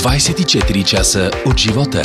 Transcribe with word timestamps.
24 0.00 0.84
часа 0.84 1.30
от 1.46 1.58
живота. 1.58 2.02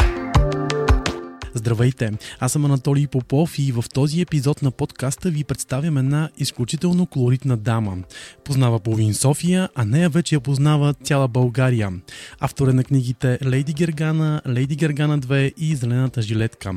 Здравейте! 1.54 2.12
Аз 2.40 2.52
съм 2.52 2.66
Анатолий 2.66 3.08
Попов 3.08 3.60
и 3.60 3.72
в 3.72 3.84
този 3.94 4.22
епизод 4.22 4.62
на 4.62 4.72
подкаста 4.72 5.30
ви 5.30 5.44
представям 5.44 5.98
една 5.98 6.30
изключително 6.38 7.06
колоритна 7.06 7.58
дама. 7.58 7.98
Познава 8.44 8.80
половин 8.80 9.14
София, 9.14 9.70
а 9.76 9.86
нея 9.86 10.10
вече 10.10 10.36
я 10.36 10.42
познава 10.42 10.94
цяла 10.94 11.28
България. 11.28 11.92
Автор 12.40 12.68
е 12.68 12.74
на 12.74 12.84
книгите 12.84 13.40
Лейди 13.46 13.74
Гергана, 13.74 14.42
Лейди 14.48 14.76
Гергана 14.76 15.20
2 15.20 15.54
и 15.58 15.76
Зелената 15.76 16.22
жилетка. 16.22 16.74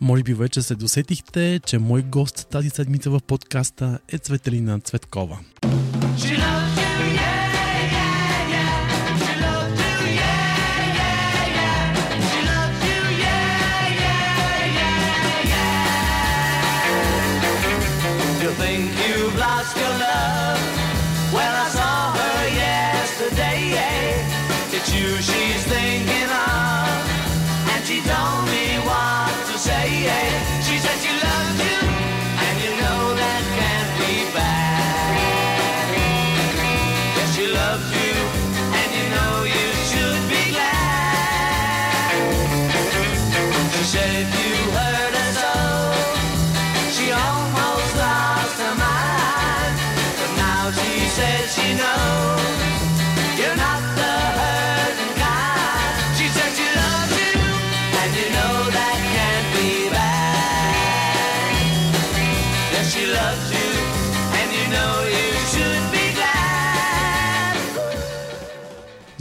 Може 0.00 0.22
би 0.22 0.34
вече 0.34 0.62
се 0.62 0.74
досетихте, 0.74 1.60
че 1.66 1.78
мой 1.78 2.02
гост 2.02 2.46
тази 2.50 2.70
седмица 2.70 3.10
в 3.10 3.20
подкаста 3.26 3.98
е 4.08 4.18
Цветелина 4.18 4.80
Цветкова. 4.80 5.38
She 6.16 6.55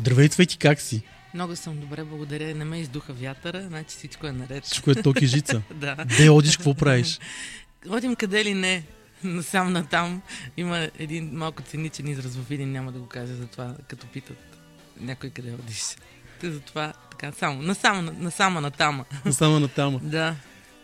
Здравей, 0.05 0.29
Цвети, 0.29 0.57
как 0.57 0.81
си? 0.81 1.01
Много 1.33 1.55
съм 1.55 1.79
добре, 1.79 2.03
благодаря. 2.03 2.55
Не 2.55 2.65
ме 2.65 2.79
издуха 2.79 3.13
вятъра, 3.13 3.61
значи 3.61 3.97
всичко 3.97 4.27
е 4.27 4.31
наред. 4.31 4.63
Всичко 4.63 4.91
е 4.91 4.95
токи 4.95 5.27
жица. 5.27 5.61
Да. 5.73 5.95
Де 6.17 6.29
одиш, 6.29 6.57
какво 6.57 6.73
правиш? 6.73 7.19
Одим 7.89 8.15
къде 8.15 8.45
ли 8.45 8.53
не, 8.53 8.83
насам 9.23 9.73
натам. 9.73 10.21
Има 10.57 10.89
един 10.99 11.29
малко 11.33 11.61
циничен 11.61 12.07
израз 12.07 12.35
в 12.35 12.51
един, 12.51 12.71
няма 12.71 12.91
да 12.91 12.99
го 12.99 13.07
кажа 13.07 13.35
за 13.35 13.47
това, 13.47 13.75
като 13.87 14.07
питат 14.07 14.37
някой 14.99 15.29
къде 15.29 15.51
одиш. 15.51 15.81
Затова 16.43 16.93
така, 17.11 17.31
само, 17.31 17.61
насам, 17.61 18.09
насама 18.17 18.61
натама. 18.61 19.05
Само 19.31 19.59
на 19.59 19.67
тама. 19.67 19.99
Да. 20.03 20.35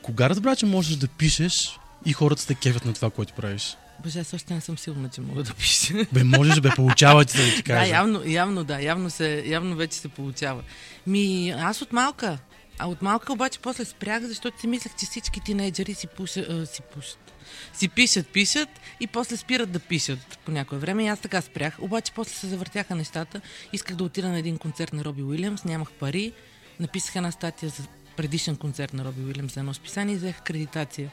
Кога 0.02 0.30
разбра, 0.30 0.56
че 0.56 0.66
можеш 0.66 0.96
да 0.96 1.08
пишеш 1.08 1.80
и 2.06 2.14
хората 2.14 2.42
се 2.42 2.56
кефят 2.56 2.86
на 2.86 2.94
това, 2.94 3.10
което 3.10 3.34
правиш? 3.34 3.78
Боже, 4.04 4.20
аз 4.20 4.34
още 4.34 4.54
не 4.54 4.62
съм 4.62 4.78
сигурна, 4.78 5.10
че 5.10 5.22
мога 5.22 5.44
да 5.44 5.54
пиша. 5.54 5.94
Бе, 6.12 6.24
можеш, 6.24 6.60
бе, 6.60 6.70
получава 6.76 7.26
ти 7.26 7.32
се 7.38 7.46
да 7.46 7.50
ти 7.56 7.56
Да, 7.64 7.64
кажа. 7.64 7.92
явно, 7.92 8.22
явно 8.26 8.64
да, 8.64 8.82
явно, 8.82 9.10
се, 9.10 9.44
явно 9.46 9.76
вече 9.76 9.98
се 9.98 10.08
получава. 10.08 10.64
Ми, 11.08 11.50
аз 11.50 11.82
от 11.82 11.94
малка. 11.94 12.38
А 12.80 12.88
от 12.88 13.02
малка 13.02 13.34
обаче 13.34 13.60
после 13.60 13.86
спрях, 13.86 14.24
защото 14.24 14.60
си 14.60 14.68
мислех, 14.68 14.92
че 15.00 15.06
всички 15.06 15.40
тинейджери 15.40 15.94
си, 15.94 16.08
пуша, 16.08 16.66
си 16.66 16.82
пушат. 16.94 17.31
Си 17.74 17.88
пишат, 17.88 18.28
пишат 18.28 18.70
и 19.00 19.08
после 19.08 19.38
спират 19.38 19.72
да 19.72 19.80
пишат 19.80 20.40
по 20.46 20.52
някое 20.52 20.78
време. 20.78 21.04
И 21.04 21.08
аз 21.08 21.20
така 21.20 21.42
спрях. 21.42 21.78
Обаче 21.80 22.12
после 22.16 22.34
се 22.34 22.48
завъртяха 22.48 22.96
нещата. 22.96 23.42
Исках 23.74 23.96
да 23.96 24.04
отида 24.04 24.30
на 24.30 24.40
един 24.40 24.58
концерт 24.58 24.94
на 24.94 25.06
Роби 25.06 25.24
Уилямс, 25.24 25.64
нямах 25.64 25.92
пари. 25.92 26.32
Написах 26.80 27.16
една 27.16 27.32
статия 27.32 27.70
за 27.70 27.84
предишен 28.18 28.56
концерт 28.56 28.94
на 28.94 29.06
Роби 29.06 29.22
Уилямс 29.22 29.54
за 29.54 29.60
едно 29.60 29.74
списание 29.74 30.16
и 30.16 30.18
взех 30.18 30.40
акредитация. 30.40 31.12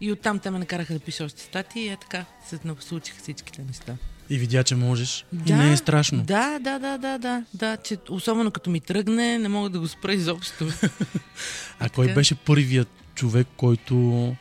И 0.00 0.12
оттам 0.12 0.38
те 0.38 0.50
ме 0.50 0.58
накараха 0.58 0.92
да 0.92 1.00
пиша 1.00 1.24
още 1.24 1.42
статии 1.42 1.84
и 1.84 1.88
е 1.88 1.96
така 1.96 2.24
се 2.48 2.58
случиха 2.80 3.18
всичките 3.22 3.62
неща. 3.62 3.96
И 4.30 4.38
видя, 4.38 4.64
че 4.64 4.76
можеш. 4.76 5.24
И 5.46 5.52
не 5.52 5.72
е 5.72 5.76
страшно. 5.76 6.22
Да, 6.22 6.58
да, 6.58 6.78
да, 6.78 6.98
да, 6.98 7.18
да, 7.18 7.44
да, 7.54 7.76
че 7.76 7.98
особено 8.08 8.50
като 8.50 8.70
ми 8.70 8.80
тръгне, 8.80 9.38
не 9.38 9.48
мога 9.48 9.68
да 9.68 9.80
го 9.80 9.88
спра 9.88 10.14
изобщо. 10.14 10.68
А 11.80 11.88
кой 11.88 12.14
беше 12.14 12.34
първият 12.34 12.88
човек, 13.14 13.46
който 13.56 14.36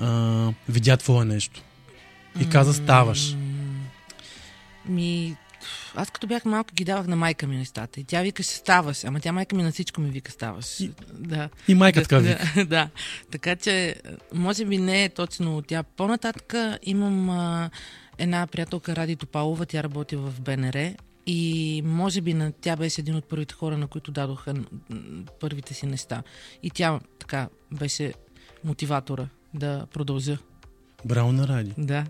а, 0.00 0.52
видя 0.68 0.96
твое 0.96 1.24
нещо? 1.24 1.62
И 2.40 2.48
каза, 2.48 2.74
ставаш. 2.74 3.36
Ми, 4.86 5.36
аз 5.94 6.10
като 6.10 6.26
бях 6.26 6.44
малка 6.44 6.74
ги 6.74 6.84
давах 6.84 7.06
на 7.06 7.16
майка 7.16 7.46
ми 7.46 7.56
нещата 7.56 8.00
и 8.00 8.04
тя 8.04 8.22
викаше 8.22 8.50
ставаш, 8.50 9.04
ама 9.04 9.20
тя 9.20 9.32
майка 9.32 9.56
ми 9.56 9.62
на 9.62 9.72
всичко 9.72 10.00
ми 10.00 10.10
вика 10.10 10.32
ставаш. 10.32 10.80
И- 10.80 10.90
Да. 11.12 11.48
И 11.68 11.74
майка 11.74 12.02
така 12.02 12.16
да, 12.16 12.22
вика. 12.22 12.64
да, 12.68 12.88
така 13.30 13.56
че 13.56 13.96
може 14.34 14.64
би 14.64 14.78
не 14.78 15.04
е 15.04 15.08
точно 15.08 15.56
от 15.56 15.66
тя. 15.66 15.82
По-нататък 15.82 16.54
имам 16.82 17.30
а, 17.30 17.70
една 18.18 18.46
приятелка 18.46 18.96
Ради 18.96 19.16
Топалова, 19.16 19.66
тя 19.66 19.82
работи 19.82 20.16
в 20.16 20.40
БНР 20.40 20.94
и 21.26 21.82
може 21.84 22.20
би 22.20 22.34
на, 22.34 22.52
тя 22.52 22.76
беше 22.76 23.00
един 23.00 23.16
от 23.16 23.24
първите 23.24 23.54
хора, 23.54 23.78
на 23.78 23.86
които 23.86 24.10
дадоха 24.10 24.54
първите 25.40 25.74
си 25.74 25.86
неща. 25.86 26.22
И 26.62 26.70
тя 26.70 27.00
така 27.18 27.48
беше 27.72 28.12
мотиватора 28.64 29.26
да 29.54 29.86
продължа. 29.92 30.38
Браво 31.04 31.32
на 31.32 31.48
Ради. 31.48 31.74
Да. 31.78 32.06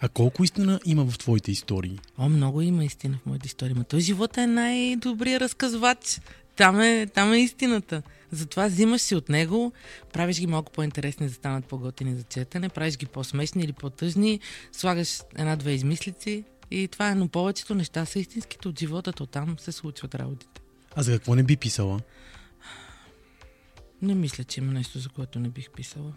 А 0.00 0.08
колко 0.08 0.44
истина 0.44 0.80
има 0.84 1.06
в 1.06 1.18
твоите 1.18 1.50
истории? 1.50 1.98
О, 2.18 2.28
много 2.28 2.62
има 2.62 2.84
истина 2.84 3.18
в 3.22 3.26
моята 3.26 3.46
история. 3.46 3.76
Ма 3.76 3.84
той 3.84 4.00
живота 4.00 4.42
е 4.42 4.46
най-добрият 4.46 5.42
разказвач. 5.42 6.20
Там 6.56 6.80
е, 6.80 7.06
там 7.14 7.32
е 7.32 7.38
истината. 7.38 8.02
Затова 8.32 8.66
взимаш 8.66 9.00
си 9.00 9.14
от 9.14 9.28
него, 9.28 9.72
правиш 10.12 10.40
ги 10.40 10.46
малко 10.46 10.72
по-интересни, 10.72 11.28
за 11.28 11.34
да 11.34 11.36
станат 11.36 11.64
по-готини 11.64 12.16
за 12.16 12.22
четене, 12.22 12.68
правиш 12.68 12.96
ги 12.96 13.06
по-смешни 13.06 13.62
или 13.62 13.72
по-тъжни, 13.72 14.40
слагаш 14.72 15.20
една-две 15.36 15.72
измислици 15.72 16.44
и 16.70 16.88
това 16.88 17.10
е. 17.10 17.14
Но 17.14 17.28
повечето 17.28 17.74
неща 17.74 18.04
са 18.04 18.18
истинските 18.18 18.68
от 18.68 18.78
живота, 18.78 19.12
то 19.12 19.26
там 19.26 19.58
се 19.58 19.72
случват 19.72 20.14
работите. 20.14 20.60
А 20.94 21.02
за 21.02 21.12
какво 21.12 21.34
не 21.34 21.42
би 21.42 21.56
писала? 21.56 22.00
Не 24.02 24.14
мисля, 24.14 24.44
че 24.44 24.60
има 24.60 24.72
нещо, 24.72 24.98
за 24.98 25.08
което 25.08 25.38
не 25.38 25.48
бих 25.48 25.70
писала. 25.70 26.12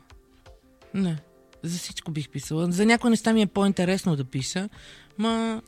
Не. 0.94 1.18
За 1.64 1.78
всичко 1.78 2.12
бих 2.12 2.30
писала. 2.30 2.72
За 2.72 2.86
някои 2.86 3.10
неща 3.10 3.34
ми 3.34 3.42
е 3.42 3.48
по-интересно 3.48 4.16
да 4.16 4.24
пиша, 4.24 4.70
ма 5.18 5.62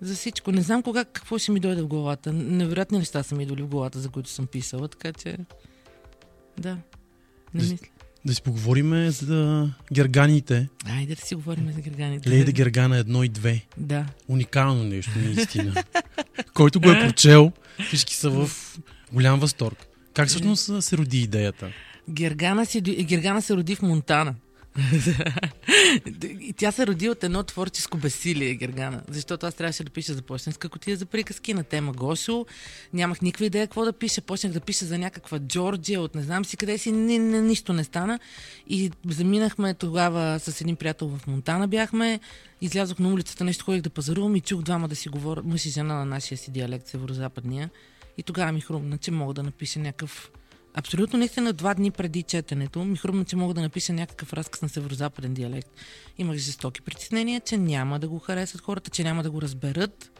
за 0.00 0.14
всичко. 0.14 0.52
Не 0.52 0.62
знам 0.62 0.82
кога 0.82 1.04
какво 1.04 1.38
ще 1.38 1.52
ми 1.52 1.60
дойде 1.60 1.82
в 1.82 1.86
главата. 1.86 2.32
Невероятни 2.32 2.98
неща 2.98 3.22
са 3.22 3.34
ми 3.34 3.42
идвали 3.42 3.62
в 3.62 3.68
главата, 3.68 4.00
за 4.00 4.08
които 4.08 4.30
съм 4.30 4.46
писала, 4.46 4.88
така 4.88 5.12
че... 5.12 5.36
Да. 6.58 6.78
Не 7.54 7.62
мисля. 7.62 7.76
Да 8.24 8.34
си 8.34 8.42
поговорим 8.42 9.10
за 9.10 9.70
герганите. 9.92 10.68
Айде 10.86 11.14
да 11.14 11.22
си 11.22 11.34
говорим 11.34 11.72
за 11.72 11.80
герганите. 11.80 12.30
Лейда 12.30 12.52
Гергана 12.52 13.04
1 13.04 13.26
и 13.26 13.30
2. 13.30 13.62
Да. 13.76 14.06
Уникално 14.28 14.84
нещо, 14.84 15.12
наистина. 15.16 15.84
Който 16.54 16.80
го 16.80 16.90
е 16.90 17.00
прочел, 17.00 17.52
всички 17.86 18.14
са 18.14 18.30
в 18.30 18.50
голям 19.12 19.40
възторг. 19.40 19.86
Как 20.14 20.28
всъщност 20.28 20.84
се 20.84 20.96
роди 20.96 21.22
идеята? 21.22 21.72
Гергана, 22.10 22.66
си, 22.66 22.80
Гергана 22.80 23.42
се 23.42 23.56
роди 23.56 23.74
в 23.74 23.82
Монтана. 23.82 24.34
и 26.40 26.52
тя 26.56 26.72
се 26.72 26.86
роди 26.86 27.08
от 27.08 27.24
едно 27.24 27.42
творческо 27.42 27.98
безсилие, 27.98 28.54
Гергана. 28.54 29.02
Защото 29.08 29.46
аз 29.46 29.54
трябваше 29.54 29.84
да 29.84 29.90
пиша 29.90 30.14
за 30.14 30.22
почтенска 30.22 30.68
котия 30.68 30.96
за 30.96 31.06
приказки 31.06 31.54
на 31.54 31.64
тема 31.64 31.92
Гошо. 31.92 32.46
Нямах 32.92 33.22
никаква 33.22 33.46
идея 33.46 33.66
какво 33.66 33.84
да 33.84 33.92
пиша. 33.92 34.20
Почнах 34.20 34.52
да 34.52 34.60
пиша 34.60 34.84
за 34.84 34.98
някаква 34.98 35.38
Джорджия 35.38 36.00
от 36.00 36.14
не 36.14 36.22
знам 36.22 36.44
си 36.44 36.56
къде 36.56 36.78
си. 36.78 36.92
Ни, 36.92 37.18
ни, 37.18 37.40
нищо 37.40 37.72
не 37.72 37.84
стана. 37.84 38.18
И 38.68 38.90
заминахме 39.06 39.74
тогава 39.74 40.40
с 40.40 40.60
един 40.60 40.76
приятел 40.76 41.08
в 41.08 41.26
Монтана 41.26 41.68
бяхме. 41.68 42.20
Излязох 42.60 42.98
на 42.98 43.12
улицата, 43.12 43.44
нещо 43.44 43.64
ходих 43.64 43.82
да 43.82 43.90
пазарувам 43.90 44.36
и 44.36 44.40
чух 44.40 44.62
двама 44.62 44.88
да 44.88 44.96
си 44.96 45.08
говорят, 45.08 45.44
мъж 45.44 45.66
и 45.66 45.70
жена 45.70 45.94
на 45.94 46.04
нашия 46.04 46.38
си 46.38 46.50
диалект, 46.50 46.86
северо-западния. 46.86 47.70
И 48.18 48.22
тогава 48.22 48.52
ми 48.52 48.60
хрумна, 48.60 48.98
че 48.98 49.10
мога 49.10 49.34
да 49.34 49.42
напиша 49.42 49.78
някакъв 49.78 50.30
Абсолютно 50.74 51.18
наистина 51.18 51.52
два 51.52 51.74
дни 51.74 51.90
преди 51.90 52.22
четенето 52.22 52.84
ми 52.84 52.96
хрумна, 52.96 53.24
че 53.24 53.36
мога 53.36 53.54
да 53.54 53.60
напиша 53.60 53.92
някакъв 53.92 54.32
разказ 54.32 54.62
на 54.62 54.68
северо-западен 54.68 55.34
диалект. 55.34 55.68
Имах 56.18 56.36
жестоки 56.36 56.80
притеснения, 56.80 57.40
че 57.40 57.56
няма 57.56 57.98
да 57.98 58.08
го 58.08 58.18
харесат 58.18 58.60
хората, 58.60 58.90
че 58.90 59.04
няма 59.04 59.22
да 59.22 59.30
го 59.30 59.42
разберат. 59.42 60.10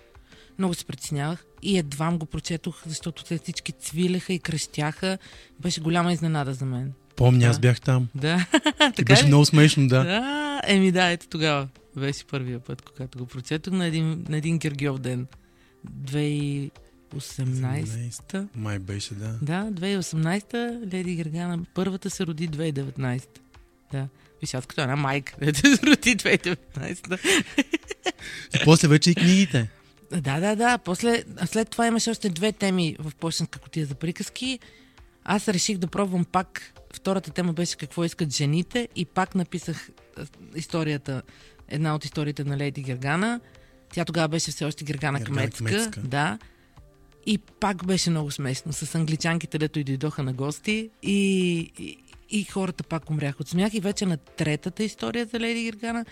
Много 0.58 0.74
се 0.74 0.84
притеснявах 0.84 1.44
и 1.62 1.78
едва 1.78 2.12
го 2.12 2.26
прочетох, 2.26 2.82
защото 2.86 3.24
те 3.24 3.38
всички 3.38 3.72
цвилеха 3.72 4.32
и 4.32 4.38
крещяха. 4.38 5.18
Беше 5.60 5.80
голяма 5.80 6.12
изненада 6.12 6.54
за 6.54 6.64
мен. 6.64 6.92
Помня, 7.16 7.46
аз 7.46 7.56
Да. 7.56 7.60
бях 7.60 7.80
там. 7.80 8.08
Да. 8.14 8.46
И 8.98 9.04
беше 9.04 9.22
ли? 9.24 9.26
много 9.26 9.44
смешно, 9.46 9.88
да. 9.88 10.04
Да, 10.04 10.60
еми 10.64 10.92
да, 10.92 11.10
ето 11.10 11.28
тогава. 11.28 11.68
Беше 11.96 12.24
първия 12.24 12.60
път, 12.60 12.82
когато 12.82 13.18
го 13.18 13.26
прочетох 13.26 13.74
на 13.74 13.86
един, 13.86 14.24
на 14.28 14.36
един 14.36 14.58
Гергиов 14.58 14.98
ден. 14.98 15.26
2000 16.02 16.70
2018-та. 17.14 18.46
Май 18.54 18.78
беше, 18.78 19.14
да. 19.14 19.38
Да, 19.42 19.68
2018-та 19.70 20.78
Леди 20.96 21.14
Гергана 21.14 21.58
първата 21.74 22.10
се 22.10 22.26
роди 22.26 22.48
2019. 22.48 23.24
Да. 23.92 24.08
Виж, 24.40 24.54
аз 24.54 24.66
като 24.66 24.80
една 24.80 24.96
майка, 24.96 25.34
да 25.52 25.54
се 25.54 25.86
роди 25.86 26.16
2019. 26.16 27.18
И 28.54 28.64
после 28.64 28.88
вече 28.88 29.10
и 29.10 29.14
книгите. 29.14 29.70
Да, 30.10 30.40
да, 30.40 30.56
да. 30.56 30.78
После, 30.78 31.24
след 31.46 31.70
това 31.70 31.86
имаше 31.86 32.10
още 32.10 32.28
две 32.28 32.52
теми 32.52 32.96
в 32.98 33.12
почтенска 33.14 33.58
котия 33.58 33.86
за 33.86 33.94
приказки. 33.94 34.58
Аз 35.24 35.48
реших 35.48 35.78
да 35.78 35.86
пробвам 35.86 36.24
пак. 36.24 36.72
Втората 36.94 37.30
тема 37.30 37.52
беше 37.52 37.76
какво 37.76 38.04
искат 38.04 38.34
жените 38.34 38.88
и 38.96 39.04
пак 39.04 39.34
написах 39.34 39.90
историята, 40.54 41.22
една 41.68 41.94
от 41.94 42.04
историите 42.04 42.44
на 42.44 42.56
Леди 42.56 42.82
Гергана. 42.82 43.40
Тя 43.92 44.04
тогава 44.04 44.28
беше 44.28 44.50
все 44.50 44.64
още 44.64 44.84
Гергана 44.84 45.18
Гергана 45.18 45.40
Кметска. 45.40 45.64
Кметска. 45.64 46.00
Да. 46.00 46.38
И 47.26 47.38
пак 47.38 47.86
беше 47.86 48.10
много 48.10 48.30
смешно 48.30 48.72
с 48.72 48.94
англичанките, 48.94 49.58
дето 49.58 49.78
и 49.78 49.84
дойдоха 49.84 50.22
на 50.22 50.32
гости. 50.32 50.90
И, 51.02 51.58
и, 51.78 51.96
и 52.30 52.44
хората 52.44 52.84
пак 52.84 53.10
умряха 53.10 53.36
от 53.40 53.48
смях. 53.48 53.74
И 53.74 53.80
вече 53.80 54.06
на 54.06 54.16
третата 54.16 54.84
история 54.84 55.26
за 55.26 55.40
Леди 55.40 55.62
Гергана, 55.62 56.04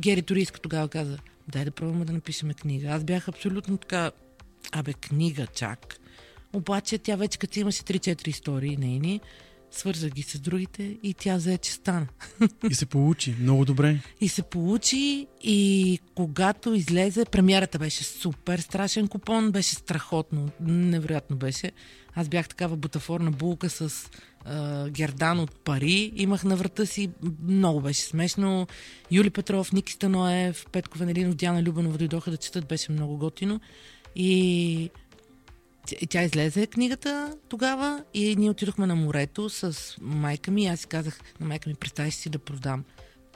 Гери 0.00 0.22
Турийска 0.22 0.60
тогава 0.60 0.88
каза, 0.88 1.18
дай 1.48 1.64
да 1.64 1.70
пробваме 1.70 2.04
да 2.04 2.12
напишем 2.12 2.50
книга. 2.50 2.88
Аз 2.88 3.04
бях 3.04 3.28
абсолютно 3.28 3.78
така, 3.78 4.10
абе, 4.72 4.92
книга 4.92 5.46
чак. 5.46 5.96
Обаче 6.52 6.98
тя 6.98 7.16
вече 7.16 7.38
като 7.38 7.60
имаше 7.60 7.82
3-4 7.82 8.28
истории 8.28 8.76
нейни, 8.76 9.20
свърза 9.74 10.10
ги 10.10 10.22
с 10.22 10.38
другите 10.38 10.96
и 11.02 11.14
тя 11.14 11.36
взе, 11.36 11.58
че 11.58 11.72
стана. 11.72 12.06
И 12.70 12.74
се 12.74 12.86
получи. 12.86 13.34
Много 13.40 13.64
добре. 13.64 14.00
И 14.20 14.28
се 14.28 14.42
получи 14.42 15.26
и 15.42 15.98
когато 16.14 16.74
излезе, 16.74 17.24
премиерата 17.24 17.78
беше 17.78 18.04
супер 18.04 18.58
страшен 18.58 19.08
купон, 19.08 19.50
беше 19.50 19.74
страхотно, 19.74 20.50
невероятно 20.60 21.36
беше. 21.36 21.72
Аз 22.14 22.28
бях 22.28 22.48
такава 22.48 22.76
бутафорна 22.76 23.30
булка 23.30 23.70
с 23.70 24.10
а, 24.44 24.88
гердан 24.90 25.40
от 25.40 25.50
пари, 25.64 26.12
имах 26.16 26.44
на 26.44 26.56
врата 26.56 26.86
си, 26.86 27.10
много 27.42 27.80
беше 27.80 28.02
смешно. 28.02 28.66
Юли 29.10 29.30
Петров, 29.30 29.72
Ники 29.72 29.92
Станоев, 29.92 30.66
Петко 30.72 30.98
Венелинов, 30.98 31.34
Диана 31.34 31.62
Любенова 31.62 31.98
дойдоха 31.98 32.30
да 32.30 32.36
четат, 32.36 32.68
беше 32.68 32.92
много 32.92 33.16
готино. 33.16 33.60
И 34.16 34.90
тя, 36.10 36.22
излезе 36.22 36.66
книгата 36.66 37.34
тогава 37.48 38.04
и 38.14 38.36
ние 38.36 38.50
отидохме 38.50 38.86
на 38.86 38.94
морето 38.94 39.48
с 39.50 39.96
майка 40.00 40.50
ми. 40.50 40.66
Аз 40.66 40.80
си 40.80 40.86
казах 40.86 41.20
на 41.40 41.46
майка 41.46 41.68
ми, 41.70 41.74
представи 41.74 42.10
си 42.10 42.28
да 42.28 42.38
продам 42.38 42.84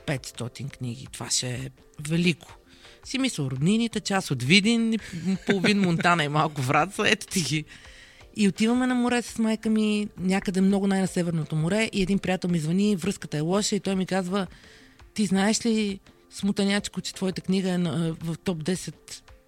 500 0.05 0.71
книги. 0.71 1.07
Това 1.11 1.29
ще 1.29 1.49
е 1.49 1.69
велико. 2.09 2.55
Си 3.03 3.17
мисля, 3.17 3.43
роднините, 3.43 3.99
част 3.99 4.31
от 4.31 4.43
Видин, 4.43 4.95
половин 5.45 5.81
Монтана 5.81 6.23
и 6.23 6.27
малко 6.27 6.61
Враца, 6.61 7.03
ето 7.05 7.27
ти 7.27 7.41
ги. 7.41 7.65
И 8.35 8.47
отиваме 8.47 8.87
на 8.87 8.95
море 8.95 9.21
с 9.21 9.39
майка 9.39 9.69
ми, 9.69 10.07
някъде 10.17 10.61
много 10.61 10.87
най-на 10.87 11.07
Северното 11.07 11.55
море 11.55 11.89
и 11.93 12.01
един 12.01 12.19
приятел 12.19 12.49
ми 12.49 12.59
звъни, 12.59 12.95
връзката 12.95 13.37
е 13.37 13.41
лоша 13.41 13.75
и 13.75 13.79
той 13.79 13.95
ми 13.95 14.05
казва, 14.05 14.47
ти 15.13 15.25
знаеш 15.25 15.65
ли, 15.65 15.99
смутанячко, 16.31 17.01
че 17.01 17.13
твоята 17.13 17.41
книга 17.41 17.69
е 17.69 17.77
на, 17.77 18.15
в 18.23 18.35
топ 18.43 18.63
10 18.63 18.93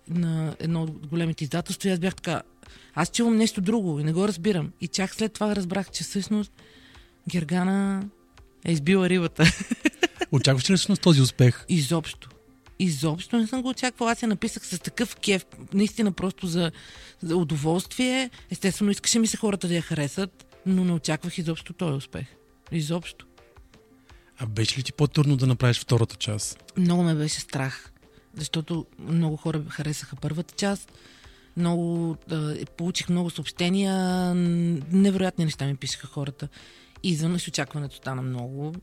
на 0.09 0.55
едно 0.59 0.83
от 0.83 1.07
големите 1.07 1.43
издателства 1.43 1.89
и 1.89 1.91
аз 1.91 1.99
бях 1.99 2.15
така, 2.15 2.41
аз 2.95 3.11
чувам 3.11 3.37
нещо 3.37 3.61
друго 3.61 3.99
и 3.99 4.03
не 4.03 4.13
го 4.13 4.27
разбирам. 4.27 4.71
И 4.81 4.87
чак 4.87 5.15
след 5.15 5.33
това 5.33 5.55
разбрах, 5.55 5.91
че 5.91 6.03
всъщност 6.03 6.51
Гергана 7.29 8.03
е 8.65 8.71
избила 8.71 9.09
рибата. 9.09 9.43
Очакваш 10.31 10.69
ли 10.69 10.75
всъщност 10.75 11.01
този 11.01 11.21
успех? 11.21 11.65
Изобщо. 11.69 12.29
Изобщо 12.79 13.37
не 13.37 13.47
съм 13.47 13.61
го 13.61 13.69
очаквала. 13.69 14.11
Аз 14.11 14.21
я 14.21 14.27
написах 14.27 14.65
с 14.65 14.79
такъв 14.79 15.15
кеф, 15.15 15.45
наистина 15.73 16.11
просто 16.11 16.47
за, 16.47 16.71
за 17.21 17.35
удоволствие. 17.35 18.29
Естествено, 18.49 18.91
искаше 18.91 19.19
ми 19.19 19.27
се 19.27 19.37
хората 19.37 19.67
да 19.67 19.75
я 19.75 19.81
харесат, 19.81 20.55
но 20.65 20.85
не 20.85 20.91
очаквах 20.91 21.37
изобщо 21.37 21.73
този 21.73 21.93
успех. 21.93 22.25
Изобщо. 22.71 23.25
А 24.39 24.45
беше 24.45 24.79
ли 24.79 24.83
ти 24.83 24.93
по-трудно 24.93 25.37
да 25.37 25.47
направиш 25.47 25.79
втората 25.79 26.15
част? 26.15 26.73
Много 26.77 27.03
ме 27.03 27.15
беше 27.15 27.39
страх, 27.39 27.91
защото 28.37 28.85
много 28.99 29.37
хора 29.37 29.63
харесаха 29.69 30.15
първата 30.15 30.53
част. 30.55 30.91
Много, 31.57 32.15
а, 32.31 32.55
получих 32.77 33.09
много 33.09 33.29
съобщения, 33.29 33.93
невероятни 34.91 35.45
неща 35.45 35.65
ми 35.65 35.75
пишеха 35.75 36.07
хората. 36.07 36.47
И 37.03 37.09
изведнъж 37.09 37.47
очакването 37.47 37.95
стана 37.95 38.21
много. 38.21 38.73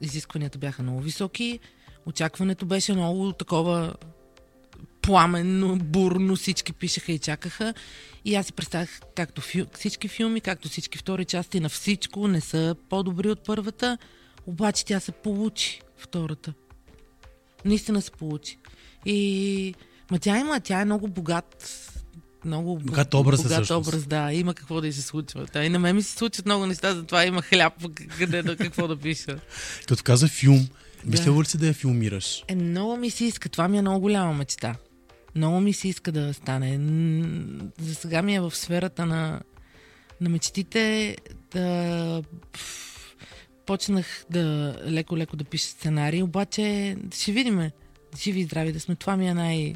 Изискванията 0.00 0.58
бяха 0.58 0.82
много 0.82 1.00
високи. 1.00 1.58
Очакването 2.06 2.66
беше 2.66 2.92
много 2.92 3.32
такова 3.32 3.94
пламенно, 5.02 5.76
бурно, 5.76 6.36
всички 6.36 6.72
пишеха 6.72 7.12
и 7.12 7.18
чакаха. 7.18 7.74
И 8.24 8.34
аз 8.34 8.46
си 8.46 8.52
представях 8.52 9.00
както 9.16 9.40
фил, 9.40 9.66
всички 9.74 10.08
филми, 10.08 10.40
както 10.40 10.68
всички 10.68 10.98
втори 10.98 11.24
части 11.24 11.60
на 11.60 11.68
всичко 11.68 12.28
не 12.28 12.40
са 12.40 12.76
по-добри 12.88 13.30
от 13.30 13.44
първата, 13.44 13.98
обаче 14.46 14.84
тя 14.84 15.00
се 15.00 15.12
получи 15.12 15.80
втората. 15.96 16.52
Наистина 17.64 18.02
се 18.02 18.10
получи. 18.10 18.58
И 19.06 19.74
ма 20.10 20.18
тя 20.18 20.38
има, 20.38 20.60
тя 20.60 20.80
е 20.80 20.84
много 20.84 21.08
богат 21.08 21.74
много 22.44 22.78
Богат 22.78 23.14
образ 23.14 23.40
е 23.40 23.42
богат 23.42 23.56
всъщност. 23.56 23.88
образ, 23.88 24.06
да, 24.06 24.32
има 24.32 24.54
какво 24.54 24.80
да 24.80 24.86
й 24.88 24.92
се 24.92 25.02
случва. 25.02 25.46
Та 25.46 25.64
и 25.64 25.68
на 25.68 25.78
мен 25.78 25.96
ми 25.96 26.02
се 26.02 26.12
случват 26.12 26.46
много 26.46 26.66
неща, 26.66 26.94
затова 26.94 27.24
има 27.24 27.42
хляб, 27.42 27.72
къде 28.18 28.42
да, 28.42 28.56
какво 28.56 28.88
да 28.88 28.96
пиша. 28.96 29.38
Като 29.86 30.02
каза 30.04 30.28
филм, 30.28 30.68
Да. 31.04 31.10
мисля 31.10 31.40
ли 31.40 31.44
си 31.44 31.58
да 31.58 31.66
я 31.66 31.74
филмираш? 31.74 32.44
Е, 32.48 32.54
много 32.54 32.96
ми 32.96 33.10
се 33.10 33.24
иска. 33.24 33.48
Това 33.48 33.68
ми 33.68 33.78
е 33.78 33.82
много 33.82 34.00
голяма 34.00 34.34
мечта. 34.34 34.74
Много 35.34 35.60
ми 35.60 35.72
се 35.72 35.88
иска 35.88 36.12
да 36.12 36.34
стане. 36.34 36.78
За 37.80 37.94
сега 37.94 38.22
ми 38.22 38.34
е 38.34 38.40
в 38.40 38.56
сферата 38.56 39.06
на, 39.06 39.40
на 40.20 40.28
мечтите 40.28 41.16
да... 41.52 42.22
Почнах 43.66 44.24
да 44.30 44.40
леко-леко 44.86 45.36
да 45.36 45.44
пиша 45.44 45.66
сценарий, 45.66 46.22
обаче 46.22 46.96
ще 47.14 47.32
видиме. 47.32 47.72
Живи 48.18 48.40
и 48.40 48.44
здрави 48.44 48.72
да 48.72 48.80
сме. 48.80 48.94
Това 48.94 49.16
ми 49.16 49.28
е 49.28 49.34
най- 49.34 49.74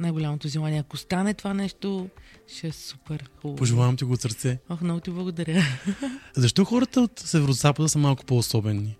най-голямото 0.00 0.48
желание. 0.48 0.80
Ако 0.80 0.96
стане 0.96 1.34
това 1.34 1.54
нещо, 1.54 2.08
ще 2.46 2.66
е 2.66 2.72
супер 2.72 3.30
хубаво. 3.40 3.56
Пожелавам 3.56 3.96
ти 3.96 4.04
го 4.04 4.12
от 4.12 4.20
сърце. 4.20 4.58
Ох, 4.70 4.80
много 4.80 5.00
ти 5.00 5.10
благодаря. 5.10 5.62
Защо 6.36 6.64
хората 6.64 7.00
от 7.00 7.20
Северо-Запада 7.20 7.88
са 7.88 7.98
малко 7.98 8.24
по-особени? 8.24 8.96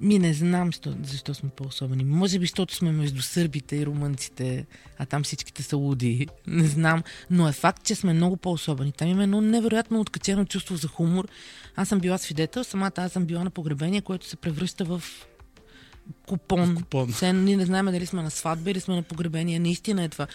Ми 0.00 0.18
не 0.18 0.34
знам 0.34 0.66
защо, 0.66 0.94
защо 1.04 1.34
сме 1.34 1.48
по-особени. 1.48 2.04
Може 2.04 2.38
би, 2.38 2.44
защото 2.44 2.74
сме 2.74 2.92
между 2.92 3.22
сърбите 3.22 3.76
и 3.76 3.86
румънците, 3.86 4.66
а 4.98 5.06
там 5.06 5.22
всичките 5.22 5.62
са 5.62 5.76
луди. 5.76 6.26
Не 6.46 6.66
знам. 6.66 7.02
Но 7.30 7.48
е 7.48 7.52
факт, 7.52 7.84
че 7.84 7.94
сме 7.94 8.12
много 8.12 8.36
по-особени. 8.36 8.92
Там 8.92 9.08
има 9.08 9.22
едно 9.22 9.40
невероятно 9.40 10.00
откачено 10.00 10.44
чувство 10.44 10.76
за 10.76 10.88
хумор. 10.88 11.28
Аз 11.76 11.88
съм 11.88 12.00
била 12.00 12.18
свидетел, 12.18 12.64
самата 12.64 12.92
аз 12.96 13.12
съм 13.12 13.26
била 13.26 13.44
на 13.44 13.50
погребение, 13.50 14.00
което 14.00 14.26
се 14.26 14.36
превръща 14.36 14.84
в 14.84 15.02
купон. 16.26 16.74
Купон. 16.74 17.12
Все, 17.12 17.32
ние 17.32 17.56
не 17.56 17.66
знаем 17.66 17.86
дали 17.86 18.06
сме 18.06 18.22
на 18.22 18.30
сватба 18.30 18.70
или 18.70 18.80
сме 18.80 18.94
на 18.94 19.02
погребение. 19.02 19.58
Наистина 19.58 20.04
е 20.04 20.08
това. 20.08 20.26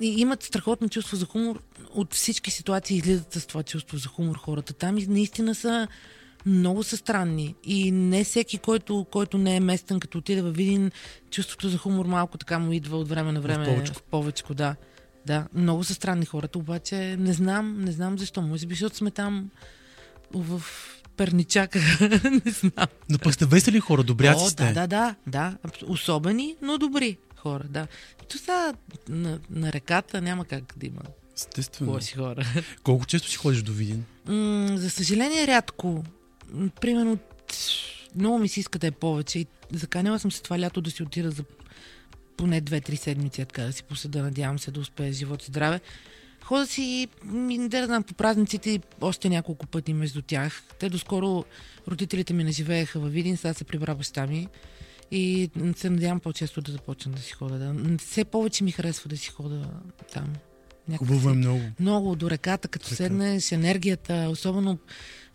И 0.00 0.20
имат 0.20 0.42
страхотно 0.42 0.88
чувство 0.88 1.16
за 1.16 1.26
хумор. 1.26 1.62
От 1.94 2.14
всички 2.14 2.50
ситуации 2.50 2.96
излизат 2.96 3.32
с 3.32 3.46
това 3.46 3.62
чувство 3.62 3.98
за 3.98 4.08
хумор 4.08 4.36
хората. 4.36 4.72
Там 4.72 4.98
и 4.98 5.06
наистина 5.06 5.54
са 5.54 5.88
много 6.46 6.82
са 6.82 6.96
странни. 6.96 7.54
И 7.64 7.92
не 7.92 8.24
всеки, 8.24 8.58
който, 8.58 9.06
който 9.10 9.38
не 9.38 9.56
е 9.56 9.60
местен, 9.60 10.00
като 10.00 10.18
отиде 10.18 10.42
във 10.42 10.56
Видин, 10.56 10.90
чувството 11.30 11.68
за 11.68 11.78
хумор 11.78 12.06
малко 12.06 12.38
така 12.38 12.58
му 12.58 12.72
идва 12.72 12.96
от 12.96 13.08
време 13.08 13.32
на 13.32 13.40
време. 13.40 13.84
В 13.86 14.02
повечко, 14.02 14.54
да. 14.54 14.76
Да, 15.26 15.46
много 15.54 15.84
са 15.84 15.94
странни 15.94 16.26
хората, 16.26 16.58
обаче 16.58 17.16
не 17.18 17.32
знам, 17.32 17.84
не 17.84 17.92
знам 17.92 18.18
защо. 18.18 18.42
Може 18.42 18.66
би, 18.66 18.74
защото 18.74 18.96
сме 18.96 19.10
там 19.10 19.50
в 20.34 20.62
Перничака. 21.22 21.78
не 22.44 22.52
знам. 22.52 22.86
Но 23.08 23.18
пък 23.18 23.34
сте 23.34 23.46
весели 23.46 23.80
хора, 23.80 24.02
добряци 24.02 24.44
О, 24.44 24.48
сте. 24.48 24.72
да, 24.72 24.72
да, 24.72 24.86
да, 24.86 25.14
да. 25.26 25.56
Особени, 25.86 26.56
но 26.62 26.78
добри 26.78 27.18
хора, 27.36 27.64
да. 27.68 27.86
То 28.28 28.38
сега 28.38 28.72
на, 29.08 29.38
на 29.50 29.72
реката 29.72 30.20
няма 30.20 30.44
как 30.44 30.74
да 30.76 30.86
има 30.86 31.00
Естествено. 31.36 31.92
лоши 31.92 32.16
хора. 32.16 32.46
Колко 32.82 33.06
често 33.06 33.28
си 33.30 33.36
ходиш 33.36 33.62
до 33.62 33.72
Видин? 33.72 34.04
М, 34.26 34.76
за 34.78 34.90
съжаление, 34.90 35.46
рядко. 35.46 36.04
Примерно, 36.80 37.18
много 38.16 38.38
ми 38.38 38.48
се 38.48 38.60
иска 38.60 38.78
да 38.78 38.86
е 38.86 38.90
повече. 38.90 39.38
И 39.38 39.46
заканила 39.72 40.18
съм 40.18 40.32
се 40.32 40.42
това 40.42 40.58
лято 40.58 40.80
да 40.80 40.90
си 40.90 41.02
отида 41.02 41.30
за 41.30 41.44
поне 42.36 42.62
2-3 42.62 42.94
седмици, 42.94 43.44
така 43.44 43.62
да 43.62 43.72
си 43.72 43.82
поседа. 43.82 44.22
Надявам 44.22 44.58
се 44.58 44.70
да 44.70 44.80
успее 44.80 45.12
живот 45.12 45.42
и 45.42 45.46
здраве. 45.46 45.80
Хода 46.44 46.66
си, 46.66 47.08
м, 47.24 47.68
да 47.68 47.86
знам, 47.86 48.02
по 48.02 48.14
празниците 48.14 48.70
и 48.70 48.80
още 49.00 49.28
няколко 49.28 49.66
пъти 49.66 49.92
между 49.92 50.22
тях. 50.22 50.62
Те 50.78 50.88
доскоро 50.88 51.44
родителите 51.88 52.32
ми 52.34 52.44
не 52.44 52.52
живееха 52.52 53.00
във 53.00 53.12
Видин, 53.12 53.36
сега 53.36 53.54
се 53.54 53.64
прибра 53.64 53.94
баща 53.94 54.26
ми. 54.26 54.48
И 55.10 55.50
се 55.76 55.90
надявам 55.90 56.20
по-често 56.20 56.60
да 56.60 56.72
започна 56.72 57.12
да 57.12 57.22
си 57.22 57.32
хода. 57.32 57.58
Да. 57.58 57.98
Все 57.98 58.24
повече 58.24 58.64
ми 58.64 58.70
харесва 58.72 59.08
да 59.08 59.16
си 59.16 59.30
хода 59.30 59.70
там. 60.12 60.32
Някак 60.88 61.08
Хубаво 61.08 61.30
е 61.30 61.34
много. 61.34 61.60
много 61.80 62.16
до 62.16 62.30
реката, 62.30 62.68
като 62.68 62.84
Така. 62.84 62.96
седнеш, 62.96 63.52
енергията, 63.52 64.28
особено 64.30 64.78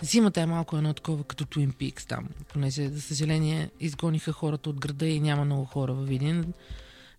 зимата 0.01 0.41
е 0.41 0.45
малко 0.45 0.77
едно 0.77 0.93
такова 0.93 1.23
като 1.23 1.45
Twin 1.45 1.73
Peaks 1.73 2.07
там, 2.07 2.27
понеже, 2.53 2.89
за 2.89 3.01
съжаление, 3.01 3.69
изгониха 3.79 4.31
хората 4.31 4.69
от 4.69 4.79
града 4.79 5.07
и 5.07 5.19
няма 5.19 5.45
много 5.45 5.65
хора 5.65 5.93
във 5.93 6.07
Видин, 6.07 6.53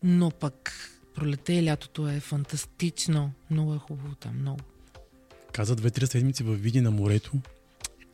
но 0.02 0.30
пък 0.30 0.72
Пролета 1.18 1.52
и 1.52 1.64
лятото 1.64 2.08
е 2.08 2.20
фантастично. 2.20 3.32
Много 3.50 3.74
е 3.74 3.78
хубаво 3.78 4.14
там, 4.14 4.38
много. 4.40 4.60
Каза 5.52 5.76
две-три 5.76 6.06
седмици 6.06 6.42
във 6.42 6.60
Види 6.60 6.80
на 6.80 6.90
морето. 6.90 7.32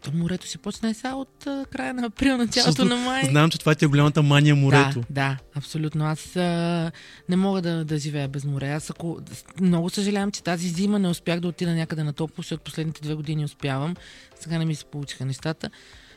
То 0.02 0.12
морето 0.14 0.46
си 0.46 0.58
почна 0.58 0.90
и 0.90 0.94
сега 0.94 1.14
от 1.14 1.46
а, 1.46 1.66
края 1.70 1.94
на 1.94 2.06
април, 2.06 2.36
началото 2.36 2.84
на 2.84 2.96
май. 2.96 3.24
Знам, 3.24 3.50
че 3.50 3.58
това 3.58 3.74
ти 3.74 3.84
е 3.84 3.88
голямата 3.88 4.22
мания 4.22 4.56
морето. 4.56 5.00
Да, 5.00 5.06
да, 5.10 5.38
абсолютно. 5.54 6.04
Аз 6.04 6.36
а, 6.36 6.92
не 7.28 7.36
мога 7.36 7.62
да, 7.62 7.84
да 7.84 7.98
живея 7.98 8.28
без 8.28 8.44
море. 8.44 8.70
Аз 8.70 8.90
ако... 8.90 9.20
Много 9.60 9.90
съжалявам, 9.90 10.30
че 10.30 10.42
тази 10.42 10.68
зима 10.68 10.98
не 10.98 11.08
успях 11.08 11.40
да 11.40 11.48
отида 11.48 11.74
някъде 11.74 12.02
на 12.04 12.12
топло, 12.12 12.42
защото 12.42 12.62
последните 12.62 13.00
две 13.00 13.14
години 13.14 13.44
успявам. 13.44 13.96
Сега 14.40 14.58
не 14.58 14.64
ми 14.64 14.74
се 14.74 14.84
получиха 14.84 15.24
нещата. 15.24 15.70